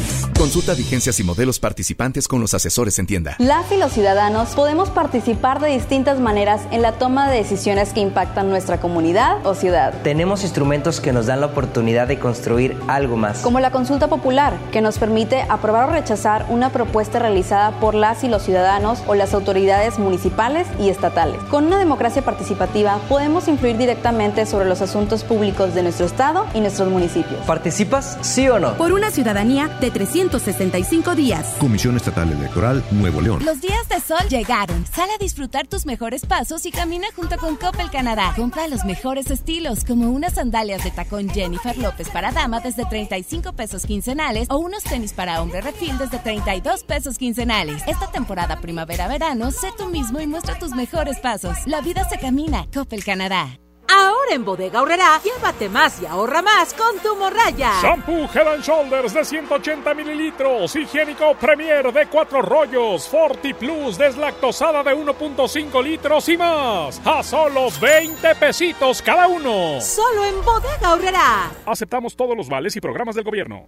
[0.44, 3.38] Consulta vigencias y modelos participantes con los asesores en tienda.
[3.40, 8.02] Las y los ciudadanos podemos participar de distintas maneras en la toma de decisiones que
[8.02, 9.94] impactan nuestra comunidad o ciudad.
[10.03, 13.40] Tenemos instrumentos que nos dan la oportunidad de construir algo más.
[13.40, 18.26] Como la consulta popular, que nos permite aprobar o rechazar una propuesta realizada por las
[18.26, 21.41] y los ciudadanos o las autoridades municipales y estatales.
[21.44, 26.60] Con una democracia participativa podemos influir directamente sobre los asuntos públicos de nuestro estado y
[26.60, 27.40] nuestros municipios.
[27.45, 28.74] ¿Participas, sí o no?
[28.74, 29.90] Por una ciudadanía de
[30.34, 31.55] 365 días.
[31.60, 33.45] Comisión Estatal Electoral Nuevo León.
[33.45, 34.84] Los días de sol llegaron.
[34.88, 38.34] Sal a disfrutar tus mejores pasos y camina junto con Coppel Canadá.
[38.35, 43.53] Compra los mejores estilos, como unas sandalias de tacón Jennifer López para dama desde 35
[43.53, 47.84] pesos quincenales o unos tenis para hombre refil desde 32 pesos quincenales.
[47.85, 51.57] Esta temporada primavera-verano, sé tú mismo y muestra tus mejores pasos.
[51.68, 52.65] La vida se camina.
[52.73, 53.60] Coppel Canadá.
[53.95, 57.74] Ahora en Bodega Horrera, llévate más y ahorra más con tu morraya.
[57.80, 60.76] Shampoo Head and Shoulders de 180 mililitros.
[60.76, 63.07] Higiénico Premier de 4 rollos.
[63.07, 66.99] Forti Plus deslactosada de 1.5 litros y más.
[67.06, 69.80] A solo 20 pesitos cada uno.
[69.80, 71.52] Solo en Bodega Horrera.
[71.65, 73.68] Aceptamos todos los vales y programas del gobierno.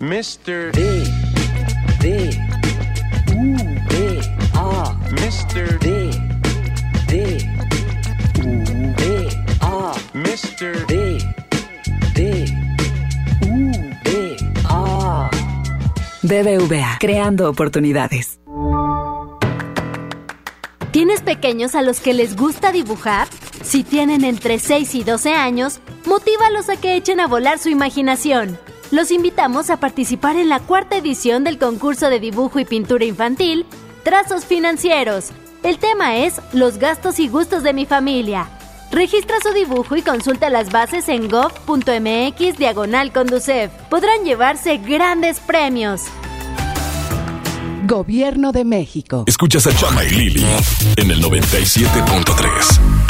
[0.00, 0.72] Mr.
[0.72, 1.04] D.
[2.00, 2.30] D.
[3.36, 3.54] U.
[3.90, 4.20] D.
[4.54, 4.96] A.
[5.10, 5.78] Mr.
[5.78, 6.10] D.
[7.06, 7.38] D.
[8.38, 8.64] U.
[8.96, 9.28] D.
[9.60, 9.92] A.
[10.14, 10.86] Mr.
[10.86, 11.18] D.
[12.14, 12.46] D.
[13.44, 13.72] U.
[14.02, 14.36] D.
[14.70, 15.28] A.
[16.22, 18.40] BBVA, creando oportunidades.
[20.92, 23.28] ¿Tienes pequeños a los que les gusta dibujar?
[23.62, 28.58] Si tienen entre 6 y 12 años, motívalos a que echen a volar su imaginación.
[28.90, 33.64] Los invitamos a participar en la cuarta edición del concurso de dibujo y pintura infantil,
[34.02, 35.30] Trazos Financieros.
[35.62, 38.48] El tema es Los gastos y gustos de mi familia.
[38.90, 43.70] Registra su dibujo y consulta las bases en gov.mx diagonal conducef.
[43.88, 46.02] Podrán llevarse grandes premios.
[47.86, 49.22] Gobierno de México.
[49.28, 50.44] Escuchas a Chama y Lili
[50.96, 53.09] en el 97.3.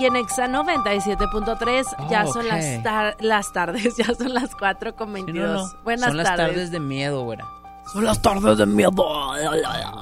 [0.00, 2.08] aquí en Exa 97.3.
[2.08, 2.52] ya Oh, son ok.
[2.52, 5.34] las, tar- las tardes, ya son las 4 con 22.
[5.60, 5.82] Sí, no, no.
[5.84, 6.46] Buenas Son las tardes.
[6.48, 7.46] tardes de miedo, güera.
[7.92, 8.92] Son las tardes de miedo.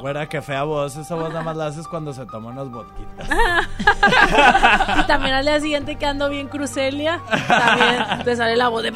[0.01, 0.97] Güera, qué fea voz.
[0.97, 3.29] Esa voz nada más la haces cuando se toma unas vodquitas.
[4.99, 8.93] y también al día siguiente que ando bien crucelia, también te sale la voz de...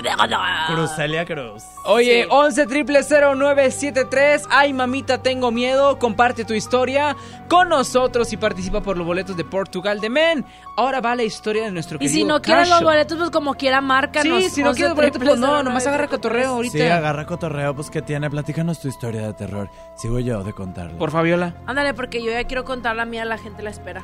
[0.66, 1.62] Crucelia Cruz.
[1.84, 4.44] Oye, 11 triple 0973.
[4.50, 5.98] Ay, mamita, tengo miedo.
[5.98, 7.16] Comparte tu historia
[7.48, 10.44] con nosotros y participa por los boletos de Portugal de Men.
[10.76, 13.54] Ahora va la historia de nuestro Y querido si no quieres los boletos, pues como
[13.54, 14.44] quiera, márcanos.
[14.44, 16.78] Sí, si no quieres boletos, pues no, nomás agarra 11 cotorreo ahorita.
[16.78, 18.30] Sí, agarra cotorreo, pues que tiene.
[18.30, 19.70] Platícanos tu historia de terror.
[19.96, 20.98] Sigo yo de contarla.
[20.98, 21.54] Por Fabiola.
[21.66, 24.02] Ándale, porque yo ya quiero contar la mía, la gente la espera.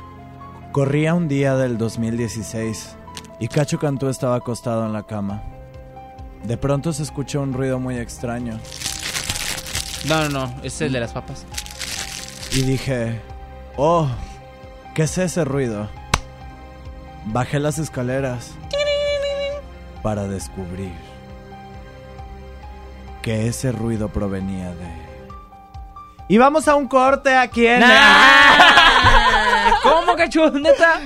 [0.71, 2.95] Corría un día del 2016
[3.39, 5.43] y Cacho Cantú estaba acostado en la cama.
[6.43, 8.59] De pronto se escuchó un ruido muy extraño
[10.07, 10.55] No, no, no.
[10.63, 11.45] Es el de las papas.
[12.53, 13.19] y dije,
[13.75, 14.07] oh,
[14.95, 15.87] ¿qué es ese ruido?
[17.25, 18.51] Bajé las escaleras
[20.01, 20.93] para descubrir
[23.21, 25.09] que ese ruido provenía de...
[26.27, 27.81] Y vamos a un corte aquí en...
[29.83, 30.51] ¿Cómo, Cacho?
[30.51, 30.99] ¿Neta?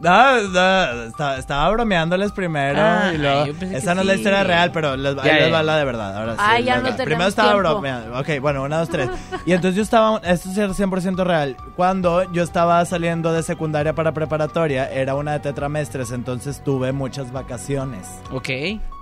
[0.00, 3.44] No, no, estaba, estaba bromeándoles primero Ah, y luego...
[3.72, 5.52] Esa no es la historia real, pero les, ahí Ya, les ya.
[5.52, 6.16] va la de verdad.
[6.16, 7.68] Ahora sí, Ay, ya la no tenemos Primero estaba tiempo.
[7.70, 8.18] bromeando.
[8.18, 9.10] Ok, bueno, una, dos, tres.
[9.44, 10.16] Y entonces yo estaba...
[10.24, 11.56] Esto es 100% real.
[11.76, 17.30] Cuando yo estaba saliendo de secundaria para preparatoria, era una de tetramestres, entonces tuve muchas
[17.30, 18.06] vacaciones.
[18.32, 18.48] Ok.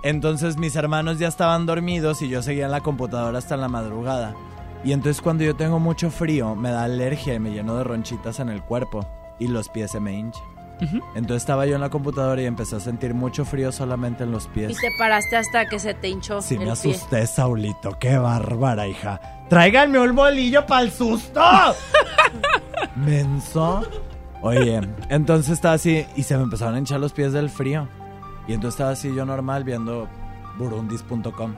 [0.03, 4.33] Entonces mis hermanos ya estaban dormidos y yo seguía en la computadora hasta la madrugada.
[4.83, 8.39] Y entonces cuando yo tengo mucho frío, me da alergia y me lleno de ronchitas
[8.41, 9.07] en el cuerpo.
[9.39, 10.43] Y los pies se me hinchan.
[11.15, 14.45] Entonces estaba yo en la computadora y empecé a sentir mucho frío solamente en los
[14.45, 14.77] Y pies.
[14.79, 16.73] te paraste hasta que se te hinchó Sí, el me pie.
[16.73, 17.97] asusté, Saulito.
[17.99, 19.19] Qué bárbara, hija.
[19.49, 21.41] Tráiganme un bolillo para el susto.
[22.95, 23.83] Menso.
[24.41, 24.79] Oye,
[25.09, 27.87] entonces estaba así y se me empezaron a hinchar los pies del frío.
[28.47, 30.07] Y entonces estaba así yo normal viendo
[30.57, 31.55] burundis.com.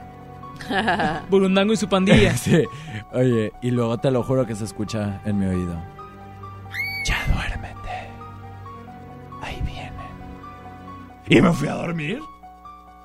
[1.30, 2.36] Burundango y su pandilla.
[2.36, 2.64] sí.
[3.12, 5.74] Oye, y luego te lo juro que se escucha en mi oído.
[7.06, 7.81] Ya duérmete.
[11.28, 12.20] Y me fui a dormir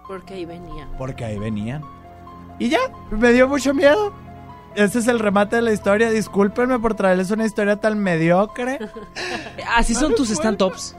[0.07, 0.87] Porque ahí venía.
[0.97, 1.83] porque ahí venían.
[2.59, 2.79] Y ya,
[3.11, 4.13] me dio mucho miedo.
[4.75, 6.09] Ese es el remate de la historia.
[6.09, 8.79] Discúlpenme por traerles una historia tan mediocre.
[9.75, 10.95] Así son tus stand-ups.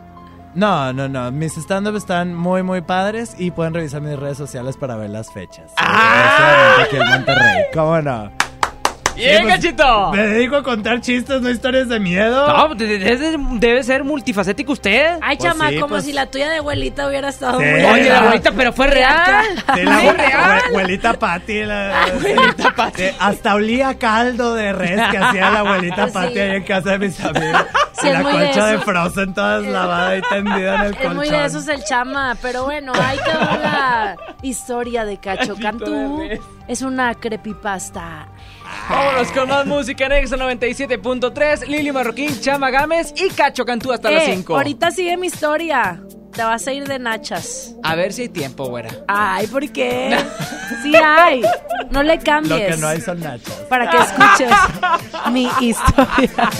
[0.54, 1.30] No, no, no.
[1.30, 5.32] Mis stand-up están muy, muy padres y pueden revisar mis redes sociales para ver las
[5.32, 5.72] fechas.
[5.78, 6.76] ¡Ah!
[6.84, 7.64] Aquí en Monterrey.
[7.74, 8.30] ¿Cómo no?
[9.18, 10.12] ¡Bien, pues, Cachito!
[10.12, 12.46] Me dedico a contar chistes, no historias de miedo.
[12.48, 15.18] No, de- debe, debe ser multifacético usted.
[15.20, 17.66] Ay, Pues chama, sí, como pues- si la tuya de abuelita hubiera estado Sí.
[17.66, 19.44] muy Oye, la abuelita, pero fue real.
[19.74, 21.64] Sí, la abuelita Pati.
[21.64, 23.02] La, abuelita Pati.
[23.18, 26.06] Hasta olía caldo de res que hacía la abuelita.
[26.08, 27.62] Pati ahí en casa de mis amigos.
[28.00, 28.84] Sí, y es la muy de concha de, eso.
[28.84, 31.16] Frozen toda lavada y tendida en el Es colchón.
[31.16, 36.20] muy de esos el chama, pero bueno, ahí quedó la historia de Cacho Cantú.
[36.68, 38.28] Es una creepypasta.
[38.88, 41.66] Vámonos con más música en Exa 97.3.
[41.66, 44.56] Lili Marroquín, Chama Gámez y Cacho Cantú hasta las Eh, 5.
[44.56, 46.00] ahorita sigue mi historia.
[46.32, 47.74] Te vas a ir de nachas.
[47.82, 48.90] A ver si hay tiempo, güera.
[49.08, 50.16] Ay, ¿por qué?
[50.82, 51.40] Sí hay.
[51.90, 52.74] No le Lo cambies.
[52.74, 53.52] que no hay son nachos.
[53.70, 54.50] Para que escuches
[55.32, 56.50] mi historia.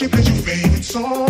[0.00, 1.29] She plays your favorite song.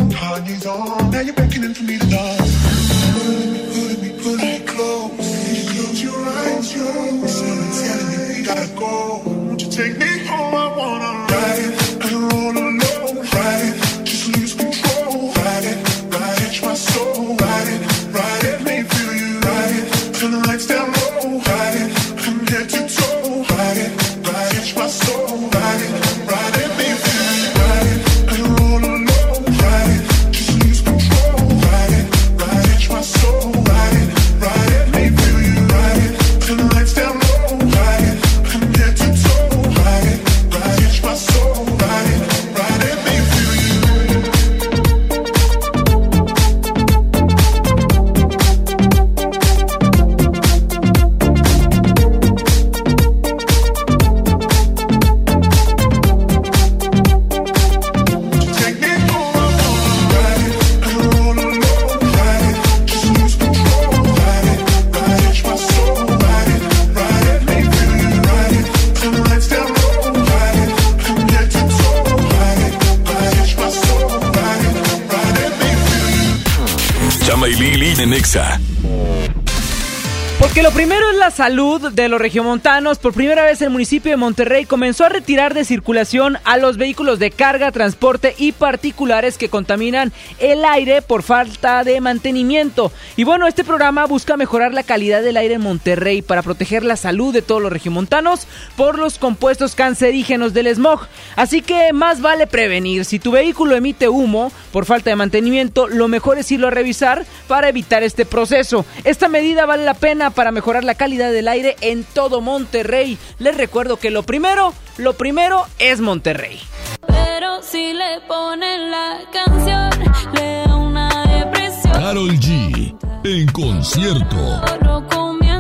[81.51, 83.01] Salud de los regiomontanos.
[83.01, 87.19] Por primera vez el municipio de Monterrey comenzó a retirar de circulación a los vehículos
[87.19, 92.93] de carga, transporte y particulares que contaminan el aire por falta de mantenimiento.
[93.21, 96.97] Y bueno, este programa busca mejorar la calidad del aire en Monterrey para proteger la
[96.97, 98.47] salud de todos los regiomontanos
[98.79, 101.07] por los compuestos cancerígenos del smog.
[101.37, 103.05] Así que más vale prevenir.
[103.05, 107.27] Si tu vehículo emite humo por falta de mantenimiento, lo mejor es irlo a revisar
[107.47, 108.87] para evitar este proceso.
[109.05, 113.19] Esta medida vale la pena para mejorar la calidad del aire en todo Monterrey.
[113.39, 116.59] Les recuerdo que lo primero, lo primero es Monterrey.
[117.07, 119.91] Pero si le ponen la canción,
[120.33, 121.93] le da una depresión.
[121.93, 122.90] Carol G.
[123.23, 124.63] En concierto.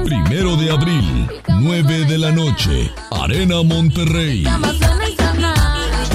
[0.04, 2.90] Primero de abril, 9 de la noche.
[3.10, 4.44] Arena Monterrey.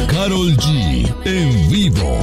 [0.07, 1.13] Carol G.
[1.25, 2.17] En vivo.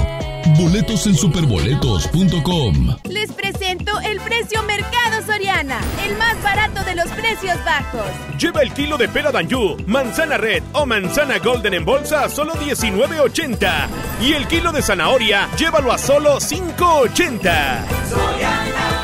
[0.59, 2.97] Boletos en superboletos.com.
[3.09, 8.05] Les presento el precio Mercado Soriana, el más barato de los precios bajos.
[8.39, 12.55] Lleva el kilo de pera Danjú, manzana red o manzana golden en bolsa a solo
[12.55, 13.87] 19.80.
[14.21, 19.02] Y el kilo de zanahoria, llévalo a solo 5.80.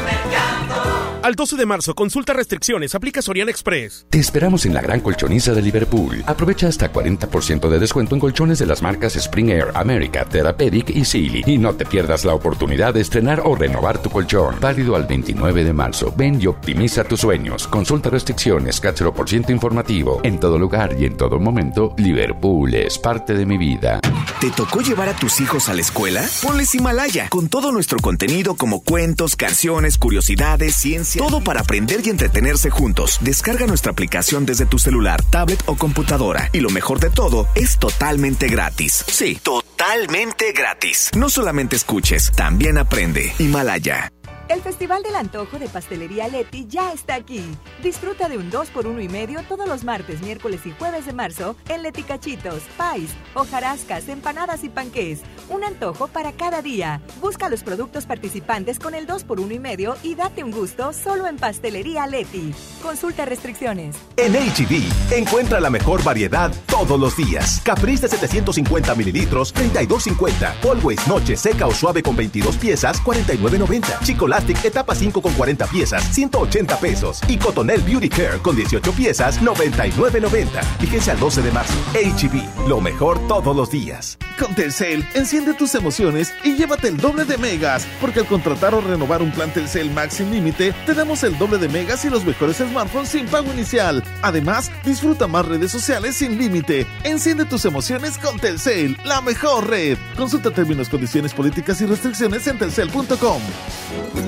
[1.28, 4.06] Al 12 de marzo, consulta restricciones, aplica Soriana Express.
[4.08, 6.24] Te esperamos en la gran colchoniza de Liverpool.
[6.24, 11.04] Aprovecha hasta 40% de descuento en colchones de las marcas Spring Air, America, Therapeutic y
[11.04, 11.42] Sealy.
[11.46, 14.56] Y no te pierdas la oportunidad de estrenar o renovar tu colchón.
[14.58, 16.14] Válido al 29 de marzo.
[16.16, 17.68] Ven y optimiza tus sueños.
[17.68, 20.22] Consulta restricciones, cáchero por ciento informativo.
[20.24, 24.00] En todo lugar y en todo momento, Liverpool es parte de mi vida.
[24.40, 26.24] ¿Te tocó llevar a tus hijos a la escuela?
[26.42, 32.10] Ponles Himalaya, con todo nuestro contenido como cuentos, canciones, curiosidades, ciencia, todo para aprender y
[32.10, 33.18] entretenerse juntos.
[33.20, 36.48] Descarga nuestra aplicación desde tu celular, tablet o computadora.
[36.52, 39.04] Y lo mejor de todo, es totalmente gratis.
[39.08, 41.10] Sí, totalmente gratis.
[41.16, 43.34] No solamente escuches, también aprende.
[43.38, 44.10] Himalaya.
[44.48, 47.44] El Festival del Antojo de Pastelería Leti ya está aquí.
[47.82, 51.82] Disfruta de un 2x1 y medio todos los martes, miércoles y jueves de marzo en
[51.82, 55.20] Leti Cachitos, Pais, hojarascas, empanadas y panqués.
[55.50, 57.02] Un antojo para cada día.
[57.20, 61.36] Busca los productos participantes con el 2x1 y medio y date un gusto solo en
[61.36, 62.54] Pastelería Leti.
[62.82, 63.96] Consulta restricciones.
[64.16, 67.60] En HB, encuentra la mejor variedad todos los días.
[67.62, 70.54] Caprice de 750 mililitros, 32.50.
[70.70, 74.06] Always Noche seca o suave con 22 piezas, 49.90.
[74.38, 77.20] Chicolastic etapa 5 con 40 piezas, 180 pesos.
[77.28, 80.62] Y Cotonel Beauty Care con 18 piezas, 99.90.
[80.78, 81.74] Fíjense al 12 de marzo.
[81.94, 84.18] HB, lo mejor todos los días.
[84.38, 88.80] Con Telcel, enciende tus emociones y llévate el doble de megas, porque al contratar o
[88.80, 92.24] renovar un plan Telcel Max sin límite, te damos el doble de megas y los
[92.24, 94.04] mejores smartphones sin pago inicial.
[94.22, 96.86] Además, disfruta más redes sociales sin límite.
[97.02, 99.98] Enciende tus emociones con Telcel, la mejor red.
[100.16, 103.42] Consulta términos, condiciones, políticas y restricciones en telcel.com.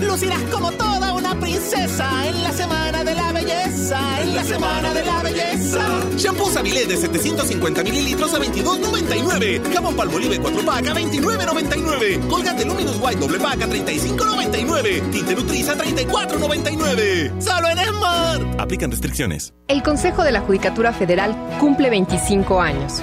[0.00, 5.04] Lucirás como toda una princesa en la semana de la belleza, en la semana de
[5.04, 5.86] la belleza.
[6.16, 9.72] Shampoo Sabilé de 750 mililitros a 22.99.
[9.72, 12.28] Jabón Palmolive 4 pack a 29.99.
[12.28, 15.10] Colgate Luminous White doble pack a 35.99.
[15.10, 17.40] Tinte Nutriza a 34.99.
[17.40, 18.60] Solo en Smart.
[18.60, 19.54] Aplican restricciones.
[19.68, 23.02] El Consejo de la Judicatura Federal cumple 25 años.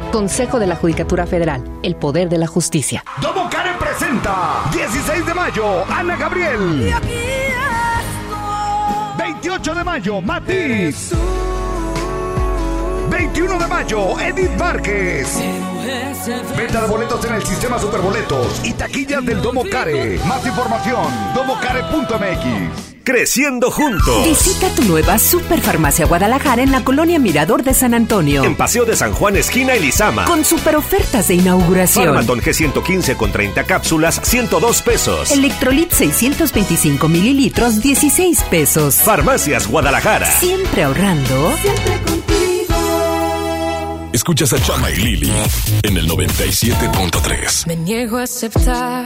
[0.11, 3.03] Consejo de la Judicatura Federal, el poder de la justicia.
[3.21, 6.93] Domo Karen presenta 16 de mayo, Ana Gabriel.
[9.17, 11.11] 28 de mayo, Matiz.
[13.09, 15.39] 21 de mayo, Edith Márquez.
[16.57, 20.19] Venta de boletos en el sistema Superboletos y taquillas del Domo Care.
[20.27, 22.90] Más información, domocare.mx.
[23.03, 24.27] Creciendo juntos.
[24.27, 28.43] Visita tu nueva Superfarmacia Guadalajara en la colonia Mirador de San Antonio.
[28.43, 30.25] En Paseo de San Juan, esquina Elizama.
[30.25, 32.05] Con super ofertas de inauguración.
[32.05, 35.31] Farmaton G115 con 30 cápsulas, 102 pesos.
[35.31, 38.95] Electrolit 625 mililitros, 16 pesos.
[38.95, 40.29] Farmacias Guadalajara.
[40.39, 41.57] Siempre ahorrando.
[41.57, 42.21] Siempre contigo.
[44.13, 45.33] Escuchas a Chama y Lili
[45.81, 47.65] en el 97.3.
[47.65, 49.05] Me niego a aceptar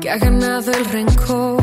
[0.00, 1.62] que ha ganado el rencor.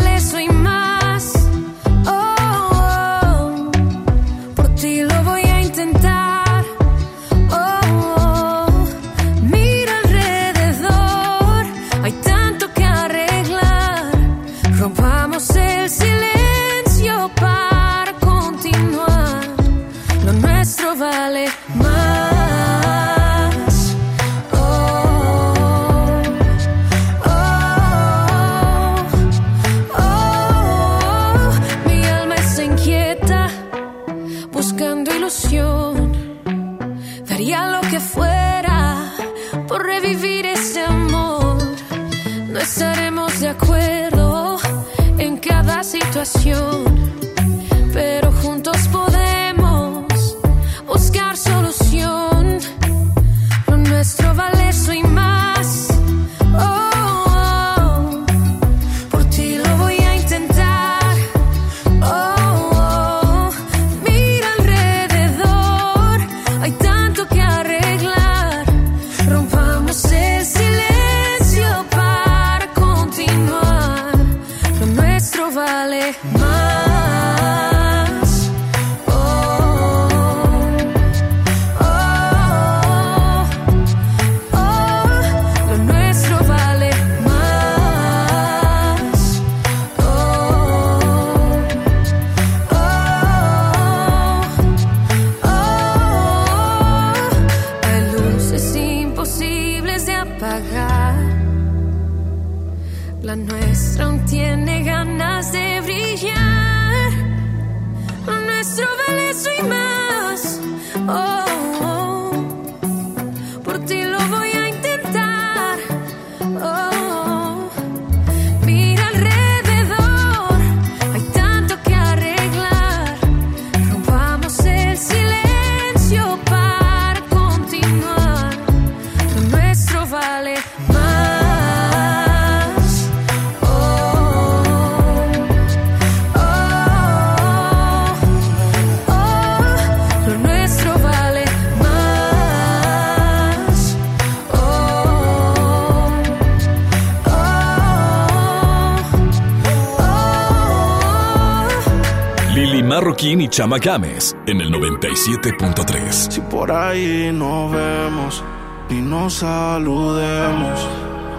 [153.21, 156.31] Joaquín y Chama Games en el 97.3.
[156.31, 158.43] Si por ahí nos vemos
[158.89, 160.87] y nos saludemos,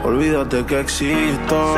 [0.05, 1.75] olvídate que existo.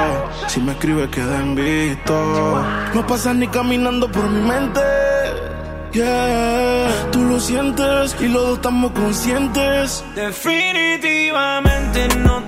[0.46, 2.62] Si me escribes, queda visto.
[2.94, 4.82] No pasas ni caminando por mi mente.
[5.92, 10.04] Yeah, tú lo sientes y los dos estamos conscientes.
[10.14, 12.43] Definitivamente no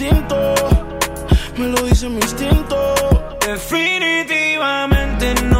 [0.00, 0.54] instinto,
[1.56, 2.94] me lo dice mi instinto.
[3.44, 5.59] Definitivamente no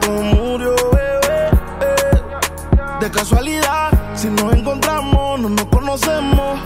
[5.91, 6.59] conocemos.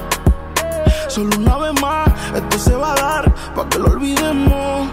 [1.08, 4.90] Solo una vez más, esto se va a dar para que lo olvidemos.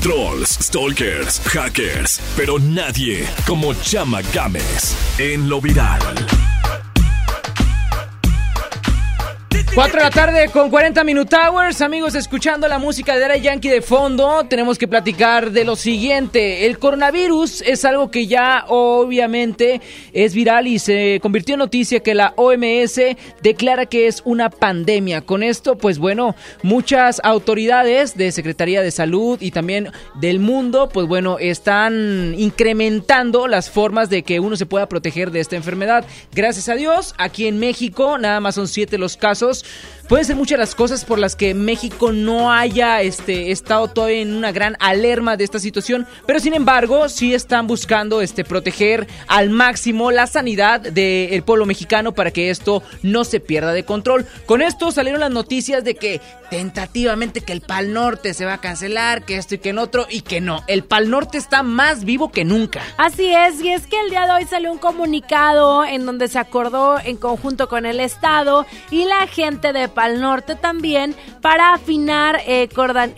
[0.00, 6.45] Trolls, stalkers, hackers, pero nadie como Chama Games en lo viral.
[9.76, 11.82] 4 de la tarde con 40 Minute Hours.
[11.82, 16.64] Amigos, escuchando la música de Daddy Yankee de fondo, tenemos que platicar de lo siguiente.
[16.64, 19.82] El coronavirus es algo que ya obviamente
[20.14, 22.98] es viral y se convirtió en noticia que la OMS
[23.42, 25.20] declara que es una pandemia.
[25.20, 31.06] Con esto, pues bueno, muchas autoridades de Secretaría de Salud y también del mundo, pues
[31.06, 36.06] bueno, están incrementando las formas de que uno se pueda proteger de esta enfermedad.
[36.32, 39.65] Gracias a Dios, aquí en México nada más son siete los casos.
[40.08, 44.34] Pueden ser muchas las cosas por las que México no haya este, estado todavía en
[44.34, 49.50] una gran alerma de esta situación, pero sin embargo sí están buscando este, proteger al
[49.50, 54.26] máximo la sanidad del pueblo mexicano para que esto no se pierda de control.
[54.46, 56.20] Con esto salieron las noticias de que
[56.50, 60.06] tentativamente que el Pal Norte se va a cancelar, que esto y que en otro,
[60.08, 60.62] y que no.
[60.68, 62.82] El Pal Norte está más vivo que nunca.
[62.96, 66.38] Así es, y es que el día de hoy salió un comunicado en donde se
[66.38, 72.40] acordó en conjunto con el Estado y la gente de Pal Norte también para afinar
[72.46, 72.68] eh,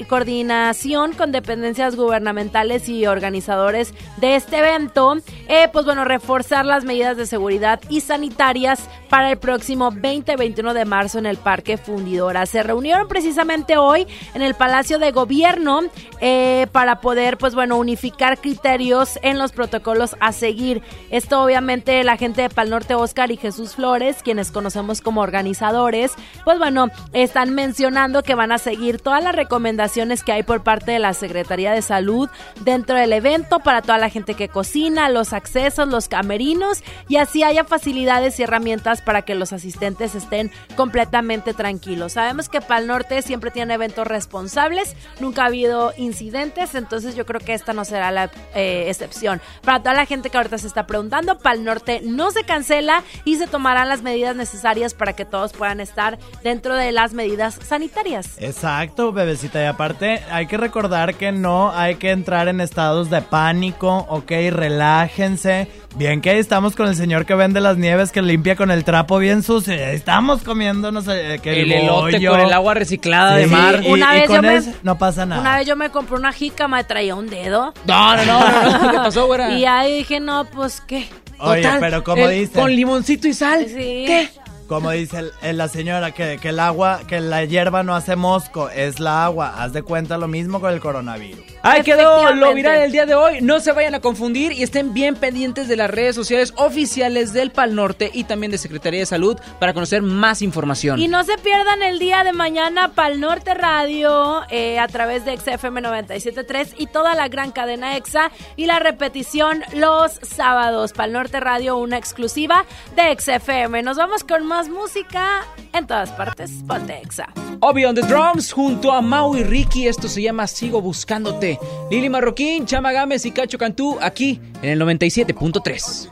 [0.08, 5.16] coordinación con dependencias gubernamentales y organizadores de este evento,
[5.48, 10.84] eh, pues bueno, reforzar las medidas de seguridad y sanitarias para el próximo 20-21 de
[10.84, 12.46] marzo en el Parque Fundidora.
[12.46, 15.80] Se reunieron precisamente hoy en el Palacio de Gobierno
[16.20, 20.82] eh, para poder, pues bueno, unificar criterios en los protocolos a seguir.
[21.10, 26.12] Esto obviamente la gente de Pal Norte, Oscar y Jesús Flores, quienes conocemos como organizadores,
[26.44, 30.92] pues bueno, están mencionando que van a seguir todas las recomendaciones que hay por parte
[30.92, 32.28] de la Secretaría de Salud
[32.60, 37.42] dentro del evento para toda la gente que cocina, los accesos, los camerinos y así
[37.42, 42.12] haya facilidades y herramientas para que los asistentes estén completamente tranquilos.
[42.12, 47.40] Sabemos que Pal Norte siempre tiene eventos responsables, nunca ha habido incidentes, entonces yo creo
[47.40, 49.40] que esta no será la eh, excepción.
[49.62, 53.36] Para toda la gente que ahorita se está preguntando, Pal Norte no se cancela y
[53.36, 58.38] se tomarán las medidas necesarias para que todos puedan estar dentro de las medidas sanitarias.
[58.38, 59.62] Exacto, bebecita.
[59.62, 64.30] Y aparte, hay que recordar que no hay que entrar en estados de pánico, ok,
[64.50, 65.68] relájense.
[65.96, 68.84] Bien que ahí estamos con el señor que vende las nieves que limpia con el
[68.88, 69.74] trapo bien sucio.
[69.74, 72.30] Estamos comiéndonos eh, que El el, elote bollo.
[72.30, 73.82] con el agua reciclada de mar.
[73.84, 75.42] y- Una y vez con yo me- eso no pasa nada.
[75.42, 77.74] Una vez yo me compré una jícama y traía un dedo.
[77.84, 78.90] No, no, no, no, no.
[78.90, 79.52] ¿Qué pasó, güera?
[79.58, 81.06] Y ahí dije, no, pues qué.
[81.38, 83.66] Oye, Total, pero como dicen, Con limoncito y sal.
[83.66, 83.74] Sí.
[84.06, 84.30] ¿Qué?
[84.68, 88.14] Como dice el- el- la señora, que, que el agua, que la hierba no hace
[88.14, 89.54] mosco, es la agua.
[89.62, 91.40] Haz de cuenta lo mismo con el coronavirus.
[91.62, 93.40] Ahí quedó lo viral el día de hoy.
[93.40, 97.50] No se vayan a confundir y estén bien pendientes de las redes sociales oficiales del
[97.50, 101.00] Pal Norte y también de Secretaría de Salud para conocer más información.
[101.00, 105.36] Y no se pierdan el día de mañana Pal Norte Radio eh, a través de
[105.36, 110.92] XFM 97.3 y toda la gran cadena EXA y la repetición los sábados.
[110.92, 112.64] Pal Norte Radio, una exclusiva
[112.96, 113.82] de XFM.
[113.82, 116.50] Nos vamos con más música en todas partes.
[116.66, 117.32] Ponte EXA.
[117.60, 119.86] Obi on the drums junto a Mau y Ricky.
[119.86, 121.58] Esto se llama Sigo Buscándote.
[121.90, 126.10] Lili Marroquín, Chama Gámez y Cacho Cantú aquí en el 97.3.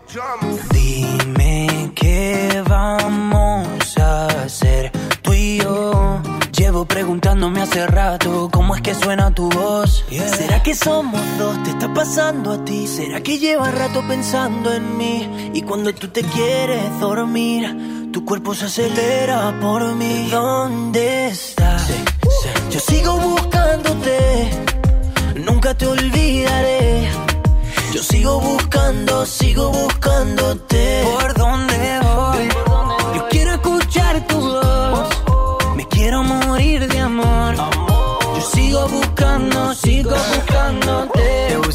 [0.73, 4.93] Dime qué vamos a hacer
[5.23, 6.21] tú y yo.
[6.57, 10.05] Llevo preguntándome hace rato cómo es que suena tu voz.
[10.09, 11.63] ¿Será que somos dos?
[11.63, 12.87] ¿Te está pasando a ti?
[12.87, 15.51] ¿Será que llevas rato pensando en mí?
[15.53, 20.29] Y cuando tú te quieres dormir, tu cuerpo se acelera por mí.
[20.31, 21.89] ¿Dónde estás?
[22.71, 24.51] Yo sigo buscándote,
[25.37, 27.09] nunca te olvidaré.
[27.93, 31.05] Yo sigo buscando, sigo buscándote.
[31.05, 32.49] ¿Por dónde voy?
[33.17, 35.09] Yo quiero escuchar tu voz.
[35.77, 37.55] Me quiero morir de amor.
[37.57, 41.36] Yo sigo buscando, sigo buscándote.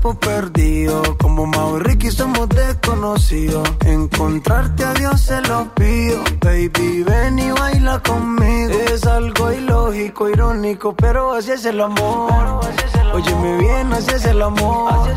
[0.00, 3.68] Perdido, como Mau y Ricky somos desconocidos.
[3.84, 8.72] Encontrarte a Dios se lo pido, baby, ven y baila conmigo.
[8.92, 12.60] Es algo ilógico, irónico, pero así es el amor.
[13.12, 15.10] Óyeme bien, así es el amor.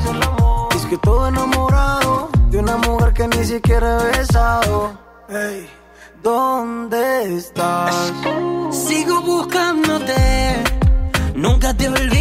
[0.76, 4.92] Es que todo enamorado de una mujer que ni siquiera he besado.
[5.30, 5.70] Ey,
[6.22, 8.12] ¿dónde estás?
[8.72, 10.64] Sigo buscándote,
[11.36, 12.21] nunca te olvidaré.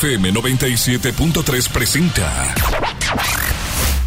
[0.00, 2.54] XFM 97.3 presenta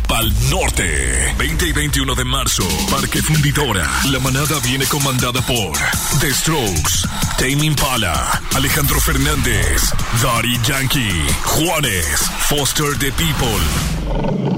[0.07, 3.87] Pal Norte 20 y 21 de marzo Parque Fundidora.
[4.09, 5.71] La manada viene comandada por
[6.19, 7.07] The Strokes
[7.37, 9.93] Tame Impala Alejandro Fernández
[10.23, 14.52] Daddy Yankee Juanes Foster the People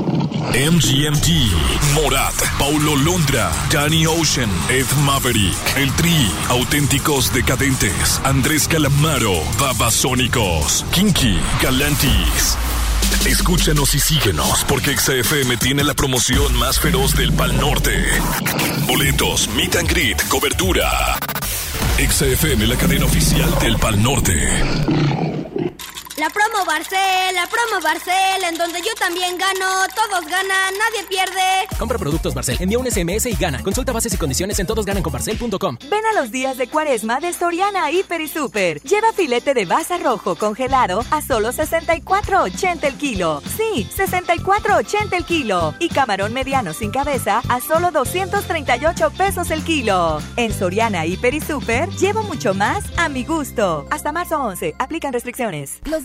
[0.53, 1.27] MGMT,
[1.95, 11.38] Morat, Paulo Londra, Danny Ocean, Ed Maverick, El Tri, Auténticos Decadentes, Andrés Calamaro, Babasónicos, Kinky,
[11.61, 12.57] Galantis.
[13.26, 18.05] Escúchanos y síguenos porque XFM tiene la promoción más feroz del Pal Norte.
[18.88, 21.17] Boletos, meet and greet, cobertura.
[21.97, 25.15] XFM, la cadena oficial del Pal Norte.
[26.18, 31.68] La promo Barcel, la promo Barcel, en donde yo también gano, todos ganan, nadie pierde.
[31.78, 33.62] Compra productos Barcel, envía un SMS y gana.
[33.62, 35.78] Consulta bases y condiciones en todosgananconbarcel.com.
[35.90, 38.82] Ven a los días de cuaresma de Soriana Hiper y Super.
[38.84, 43.42] Lleva filete de baza rojo congelado a solo 64.80 el kilo.
[43.58, 45.74] Sí, 64.80 el kilo.
[45.80, 50.20] Y camarón mediano sin cabeza a solo 238 pesos el kilo.
[50.38, 53.86] En Soriana Hiper y Super llevo mucho más a mi gusto.
[53.90, 54.76] Hasta marzo 11.
[54.80, 55.82] Aplican restricciones.
[55.84, 56.05] Los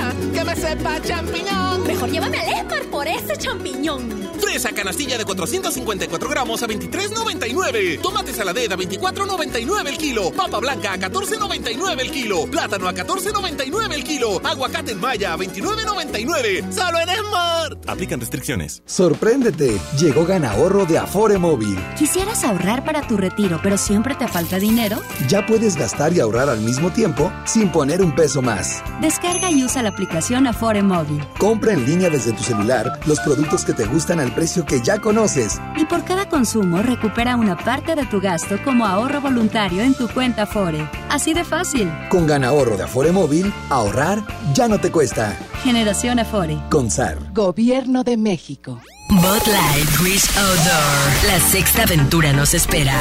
[0.33, 1.87] que me sepa champiñón.
[1.87, 4.29] Mejor llévame al Esmar por ese champiñón.
[4.39, 8.01] Fresa canastilla de 454 gramos a 23.99.
[8.01, 10.31] Tomate saladera a 24.99 el kilo.
[10.31, 12.45] Papa blanca a 14.99 el kilo.
[12.45, 14.41] Plátano a 14.99 el kilo.
[14.43, 16.71] Aguacate en malla a 29.99.
[16.71, 17.89] Solo en Smart.
[17.89, 18.83] Aplican restricciones.
[18.85, 21.77] Sorpréndete, llegó Gana Ahorro de Afore Móvil.
[21.97, 25.01] ¿Quisieras ahorrar para tu retiro, pero siempre te falta dinero?
[25.27, 28.83] Ya puedes gastar y ahorrar al mismo tiempo sin poner un peso más.
[29.01, 30.10] Descarga y usa la aplicación
[30.47, 31.23] Afore Móvil.
[31.37, 34.99] Compra en línea desde tu celular los productos que te gustan al precio que ya
[34.99, 35.59] conoces.
[35.77, 40.07] Y por cada consumo recupera una parte de tu gasto como ahorro voluntario en tu
[40.09, 40.87] cuenta Afore.
[41.09, 41.91] Así de fácil.
[42.09, 44.23] Con Gana Ahorro de Afore Móvil, ahorrar
[44.53, 45.37] ya no te cuesta.
[45.63, 46.57] Generación Afore.
[46.69, 47.17] Con SAR.
[47.33, 48.79] Gobierno de México.
[49.09, 51.27] Bot Light Wish Outdoor.
[51.27, 52.93] La sexta aventura nos espera.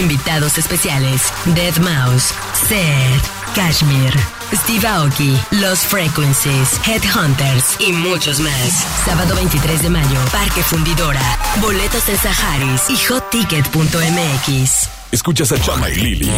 [0.00, 1.22] Invitados especiales:
[1.54, 2.32] Dead Mouse,
[2.68, 4.14] Seth, Kashmir,
[4.52, 8.86] Steve Aoki, Los Frequencies, Headhunters y muchos más.
[9.04, 11.20] Sábado 23 de mayo, Parque Fundidora.
[11.60, 14.88] Boletos en Saharis y hotticket.mx.
[15.12, 16.30] Escuchas a Chama y Lili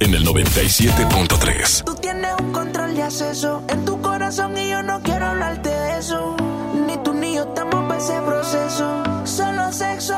[0.00, 1.84] en el 97.3.
[1.84, 5.98] Tú tienes un control de acceso en tu corazón y yo no quiero hablarte de
[5.98, 6.36] eso.
[6.86, 9.02] Ni tú ni yo estamos para ese proceso.
[9.24, 10.14] Solo sexo.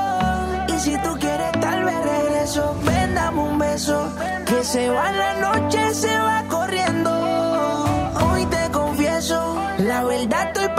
[0.68, 2.76] Y si tú quieres, tal vez regreso.
[2.84, 4.12] Ven, dame un beso.
[4.44, 7.19] Que se va la noche, se va corriendo.
[9.92, 9.98] Hoy te confieso.
[9.98, 10.69] La verdad estoy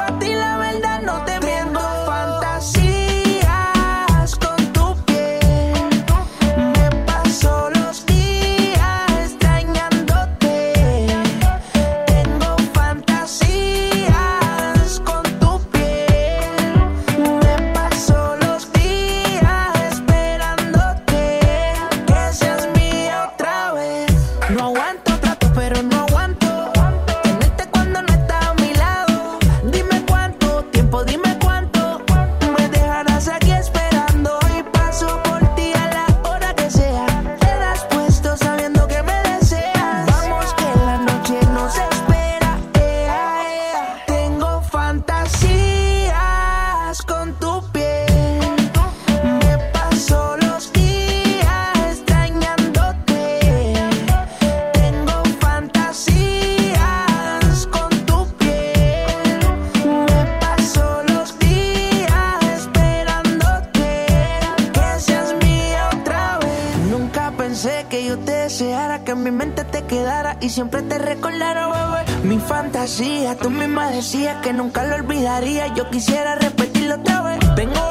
[74.01, 75.67] decías que nunca lo olvidaría.
[75.75, 77.39] Yo quisiera repetirlo otra vez.
[77.55, 77.90] Tengo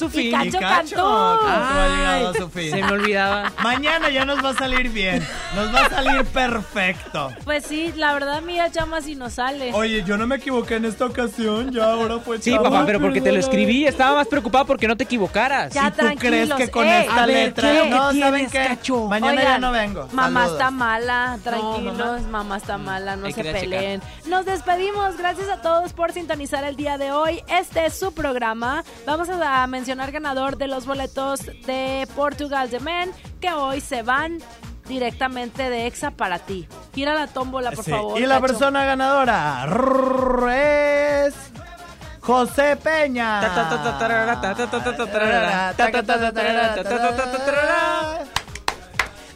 [0.00, 0.28] su fin.
[0.28, 0.94] Y Cacho Y Cacho, Cantú.
[0.96, 2.70] ¿cómo ha Ay, llegado a su fin?
[2.70, 3.52] Se me olvidaba.
[3.62, 5.26] Mañana ya nos va a salir bien.
[5.54, 7.30] Nos va a salir perfecto.
[7.44, 9.72] Pues sí, la verdad, mía, chama, si nos sale.
[9.74, 13.00] Oye, yo no me equivoqué en esta ocasión, ya ahora fue Sí, chavo, papá, pero
[13.00, 13.84] porque te lo escribí.
[13.84, 15.74] Estaba más preocupado porque no te equivocaras.
[15.74, 17.02] Ya, ¿Y tú crees tranquilos, que con ey.
[17.02, 17.72] esta A ver, letra?
[17.72, 17.90] ¿qué?
[17.90, 18.74] No, ¿Qué ¿saben tienes, qué?
[18.76, 19.06] Cacho?
[19.08, 20.08] Mañana ya Oigan, no vengo.
[20.12, 20.52] Mamá Saludos.
[20.60, 22.28] está mala, tranquilos, mamá.
[22.30, 22.56] mamá.
[22.56, 24.02] está mala, no Hay se que ir a peleen.
[24.26, 27.42] Nos despedimos, gracias a todos por sintonizar el día de hoy.
[27.48, 28.84] Este es su programa.
[29.04, 33.10] Vamos a mencionar ganador de los boletos de Portugal de Men,
[33.40, 34.38] que hoy se van
[34.90, 36.68] directamente de EXA para ti.
[36.94, 38.20] Gira la tómbola, por Sí, favor.
[38.20, 39.64] Y la persona ganadora
[40.52, 41.34] es
[42.20, 43.40] José Peña.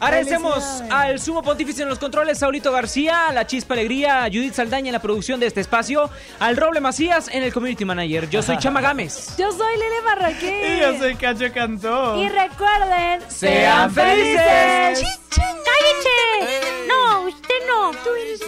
[0.05, 4.53] Agradecemos al sumo pontífice en los controles, Saulito García, a la Chispa Alegría, a Judith
[4.53, 8.29] Saldaña en la producción de este espacio, al Roble Macías en el Community Manager.
[8.29, 9.35] Yo soy Chama Gámez.
[9.37, 10.77] Yo soy Lili Marroquín.
[10.77, 12.21] Y yo soy Cacho Cantó.
[12.21, 15.03] Y recuerden, Sean felices.
[15.35, 16.87] ¡Cállate!
[16.87, 17.91] No, usted no.
[18.03, 18.39] Tú eres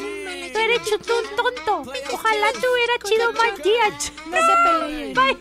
[0.54, 1.92] Tú eres un tonto.
[2.14, 4.14] Ojalá te hubiera chido más días.
[4.28, 5.14] No se peleen.
[5.14, 5.38] Bye.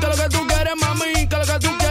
[0.00, 1.83] Que lo que tú quieres, mami, que lo que tú quieres,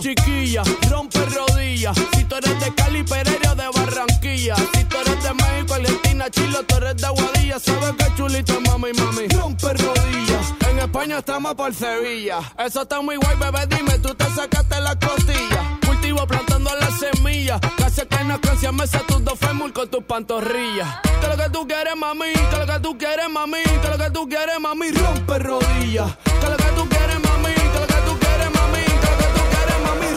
[0.00, 1.96] Chiquilla, rompe rodillas.
[2.14, 4.56] Si tú eres de Cali, Pereira de Barranquilla.
[4.56, 7.58] Si tú eres de México, Argentina, Chile, tú eres de Aguadilla.
[7.58, 9.28] Sabes que chulita, mami, mami.
[9.28, 10.54] Rompe rodillas.
[10.70, 12.40] En España estamos por Sevilla.
[12.58, 13.66] Eso está muy guay, bebé.
[13.66, 15.78] Dime, tú te sacaste la costilla.
[15.86, 17.60] Cultivo plantando las semillas.
[17.76, 20.88] Casi que no canción me tus dos fémur con tus pantorrillas.
[21.20, 22.32] Que lo que tú quieres, mami.
[22.32, 23.62] Que lo que tú quieres, mami.
[23.62, 24.90] Que lo que tú quieres, mami.
[24.92, 26.16] Rompe rodillas.
[26.40, 27.54] Que lo que tú quieres, mami.
[27.54, 28.09] Que lo que tú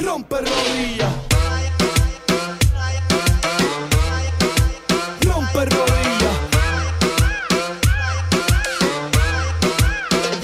[0.04, 1.14] Rompe rodillas.
[5.22, 6.36] Rompe rodillas.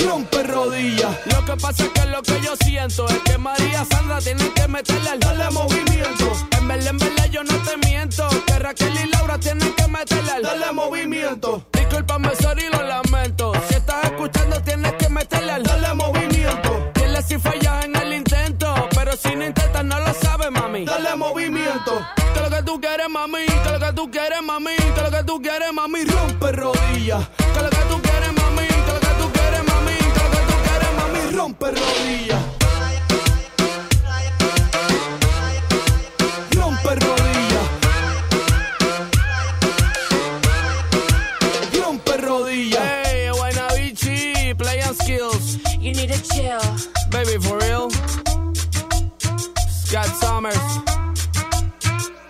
[0.05, 1.15] Rompe rodillas.
[1.25, 4.67] Lo que pasa es que lo que yo siento es que María Sandra tiene que
[4.69, 6.31] meterle al darle movimiento.
[6.57, 8.29] En verdad, en verdad yo no te miento.
[8.47, 11.65] Que Raquel y Laura tienen que meterle al darle movimiento.
[11.73, 13.51] Discúlpame, sorry, lo lamento.
[13.67, 16.91] Si estás escuchando, tienes que meterle al darle movimiento.
[16.95, 17.58] Dile si fallas
[20.85, 20.85] mami.
[20.85, 22.05] Dale movimiento.
[22.33, 23.45] Que lo que tú quieres, mami.
[23.45, 24.75] Que lo que tú quieres, mami.
[24.75, 26.05] Que lo que tú quieres, mami.
[26.05, 27.27] Rompe rodillas.
[27.37, 28.67] Que lo que tú quieres, mami.
[28.67, 29.97] Que lo que tú quieres, mami.
[29.97, 31.35] Que lo que tú quieres, mami.
[31.35, 32.43] Rompe rodillas.
[36.51, 37.67] Rompe rodillas.
[41.81, 42.83] Rompe rodillas.
[43.05, 45.57] Hey, Guaynabichi, play and skills.
[45.79, 46.98] You need to chill.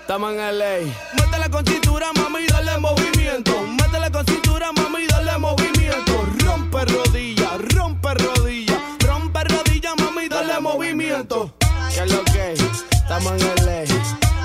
[0.10, 0.80] Estamos en LA.
[1.14, 3.62] Métele con cintura, mami, dale movimiento.
[3.62, 6.26] Métele con cintura, mami, dale movimiento.
[6.44, 8.80] Rompe rodillas, rompe rodillas.
[9.06, 11.54] Rompe rodillas, mami, dale movimiento.
[11.94, 12.54] ¿Qué es lo que?
[12.54, 13.84] Estamos en LA.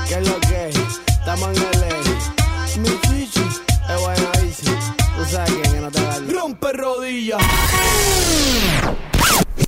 [0.06, 0.68] ¿Qué es lo que?
[1.06, 2.80] Estamos en LA.
[2.80, 3.40] Mi chichi,
[3.88, 4.66] es buena bici.
[4.66, 7.42] Tú sabes que no te da Rompe rodillas.